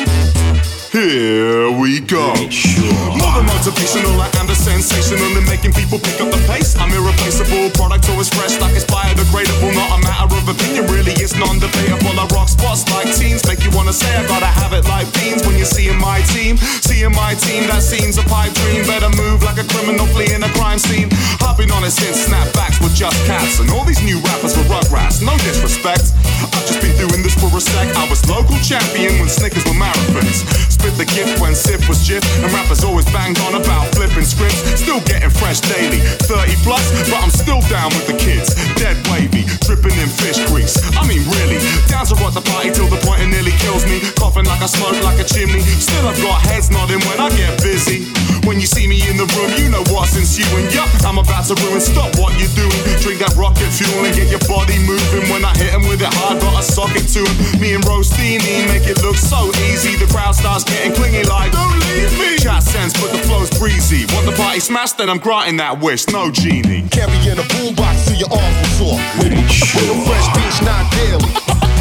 Here 0.97 1.69
we 1.77 2.01
go. 2.01 2.33
More 2.33 3.29
than 3.37 3.45
motivational, 3.45 4.17
I 4.17 4.33
am 4.41 4.49
the 4.49 4.57
sensational 4.57 5.29
in 5.37 5.45
making 5.45 5.77
people 5.77 6.01
pick 6.01 6.17
up 6.17 6.33
the 6.33 6.41
pace. 6.49 6.73
I'm 6.73 6.89
irreplaceable, 6.89 7.69
product 7.77 8.09
always 8.09 8.33
fresh, 8.33 8.57
like 8.57 8.73
it's 8.73 8.89
biodegradable. 8.89 9.77
Not 9.77 9.93
a 9.93 9.99
matter 10.01 10.33
of 10.33 10.49
opinion, 10.49 10.89
really, 10.89 11.13
it's 11.21 11.37
non-debatable. 11.37 12.17
I 12.17 12.25
rock 12.33 12.49
spots 12.49 12.81
like 12.89 13.13
teens, 13.13 13.45
make 13.45 13.61
you 13.61 13.69
wanna 13.77 13.93
say 13.93 14.09
I 14.09 14.25
gotta 14.25 14.49
have 14.49 14.73
it 14.73 14.89
like 14.89 15.05
beans 15.13 15.45
when 15.45 15.61
you're 15.61 15.69
seeing 15.69 16.01
my 16.01 16.17
team. 16.33 16.57
Seeing 16.57 17.13
my 17.13 17.37
team, 17.45 17.69
that 17.69 17.85
seems 17.85 18.17
a 18.17 18.25
pipe 18.25 18.57
dream. 18.65 18.81
Better 18.89 19.13
move 19.21 19.45
like 19.45 19.61
a 19.61 19.69
criminal 19.69 20.09
fleeing 20.17 20.41
a 20.41 20.49
crime 20.57 20.81
scene. 20.81 21.13
I've 21.45 21.61
been 21.61 21.69
on 21.77 21.85
it 21.85 21.93
since 21.93 22.25
snapbacks 22.25 22.81
were 22.81 22.89
just 22.97 23.21
cats, 23.29 23.61
and 23.61 23.69
all 23.69 23.85
these 23.85 24.01
new 24.01 24.17
rappers 24.25 24.57
were 24.57 24.65
rugrats. 24.65 25.21
No 25.21 25.37
disrespect, 25.45 26.09
I've 26.41 26.65
just 26.65 26.81
been 26.81 26.97
doing 26.97 27.21
this 27.21 27.37
for 27.37 27.53
a 27.53 27.61
sec. 27.61 27.85
I 27.93 28.09
was 28.09 28.25
local 28.25 28.57
champion 28.65 29.21
when 29.21 29.29
Snickers 29.29 29.61
were 29.69 29.77
marathons. 29.77 30.41
Spit 30.87 31.03
the 31.03 31.15
gift 31.19 31.41
when 31.43 31.51
Cif 31.51 31.83
was 31.89 31.99
Jif, 31.99 32.23
and 32.39 32.47
rappers 32.53 32.81
always 32.81 33.03
banged 33.11 33.35
on 33.43 33.59
about 33.59 33.91
flipping 33.91 34.23
scripts. 34.23 34.63
Still 34.79 35.03
getting 35.03 35.29
fresh 35.29 35.59
daily, 35.59 35.99
30 36.31 36.55
plus, 36.63 36.79
but 37.11 37.19
I'm 37.19 37.29
still 37.29 37.59
down 37.67 37.91
with 37.91 38.07
the 38.07 38.15
kids. 38.15 38.55
Dead 38.79 38.95
wavy, 39.11 39.43
dripping 39.67 39.99
in 39.99 40.07
fish 40.07 40.39
grease. 40.47 40.79
I 40.95 41.03
mean, 41.03 41.27
really, 41.27 41.59
down 41.91 42.07
to 42.07 42.15
rock 42.23 42.39
the 42.39 42.45
party 42.55 42.71
till 42.71 42.87
the 42.87 43.03
point 43.03 43.19
it 43.19 43.27
nearly 43.27 43.51
kills 43.59 43.83
me. 43.83 43.99
Coughing 44.15 44.47
like 44.47 44.63
I 44.63 44.69
smoke 44.71 44.95
like 45.03 45.19
a 45.19 45.27
chimney. 45.27 45.59
Still, 45.59 46.07
I've 46.07 46.15
got 46.23 46.39
heads 46.47 46.71
nodding 46.71 47.03
when 47.03 47.19
I 47.19 47.35
get 47.35 47.59
busy. 47.59 48.07
When 48.47 48.63
you 48.63 48.67
see 48.67 48.87
me 48.87 49.03
in 49.11 49.19
the 49.19 49.27
room, 49.35 49.51
you 49.59 49.67
know 49.67 49.83
what's 49.91 50.15
ensuing. 50.15 50.71
Yup, 50.71 50.87
I'm 51.03 51.19
about 51.19 51.51
to 51.51 51.55
ruin. 51.67 51.83
Stop 51.83 52.15
what 52.15 52.31
you're 52.39 52.55
doing. 52.55 52.79
Drink 53.03 53.19
that 53.19 53.35
rocket 53.35 53.67
fuel 53.75 54.07
and 54.07 54.15
get 54.15 54.31
your 54.31 54.39
body 54.47 54.79
moving. 54.87 55.27
When 55.27 55.43
I 55.43 55.51
hit 55.59 55.75
'em 55.75 55.83
with 55.83 55.99
it 55.99 56.13
hard, 56.15 56.39
got 56.39 56.55
a 56.55 56.63
socket 56.63 57.11
to 57.11 57.27
'em. 57.27 57.35
Me 57.59 57.75
and 57.75 57.83
Roastini 57.83 58.63
make 58.71 58.87
it 58.87 59.03
look 59.03 59.19
so 59.19 59.51
easy. 59.67 59.99
The 59.99 60.07
crowd 60.07 60.31
starts 60.31 60.63
getting 60.63 60.76
clingy 60.93 61.23
like, 61.23 61.51
don't 61.51 61.73
leave 61.89 62.11
me. 62.19 62.37
Chat 62.37 62.63
sense, 62.63 62.93
but 62.93 63.11
the 63.11 63.19
flow's 63.25 63.49
breezy. 63.57 64.05
Want 64.13 64.25
the 64.25 64.35
party 64.35 64.59
smashed, 64.59 64.97
then 64.97 65.09
I'm 65.09 65.17
granting 65.17 65.57
that 65.57 65.79
wish. 65.79 66.07
No 66.09 66.31
genie. 66.31 66.87
Carrying 66.89 67.39
a 67.39 67.45
boombox 67.55 68.07
to 68.07 68.13
your 68.15 68.31
arms 68.31 68.57
will 68.61 68.73
soar. 68.77 68.97
With 69.17 69.33
a 69.33 69.95
fresh 70.05 70.27
beach, 70.37 70.59
not 70.63 70.85
daily. 70.93 71.31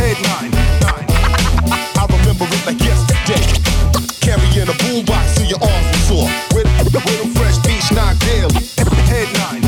Head 0.00 0.16
nine, 0.24 0.52
nine. 0.80 1.06
I 1.96 2.04
remember 2.08 2.46
it 2.48 2.62
like 2.64 2.80
yesterday. 2.80 3.44
Carrying 4.24 4.68
a 4.68 4.76
boombox 4.80 5.36
to 5.36 5.44
your 5.44 5.60
arms 5.60 5.86
will 5.92 6.04
soar. 6.08 6.26
With, 6.54 6.68
with 6.84 6.94
a 6.96 7.02
fresh 7.36 7.58
beach, 7.66 7.88
not 7.92 8.18
daily. 8.24 8.62
Head 9.10 9.28
nine. 9.40 9.62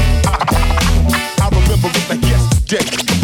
I 1.41 1.49
remember 1.53 1.89
it 1.89 2.07
like 2.09 2.23
yesterday. 2.23 3.18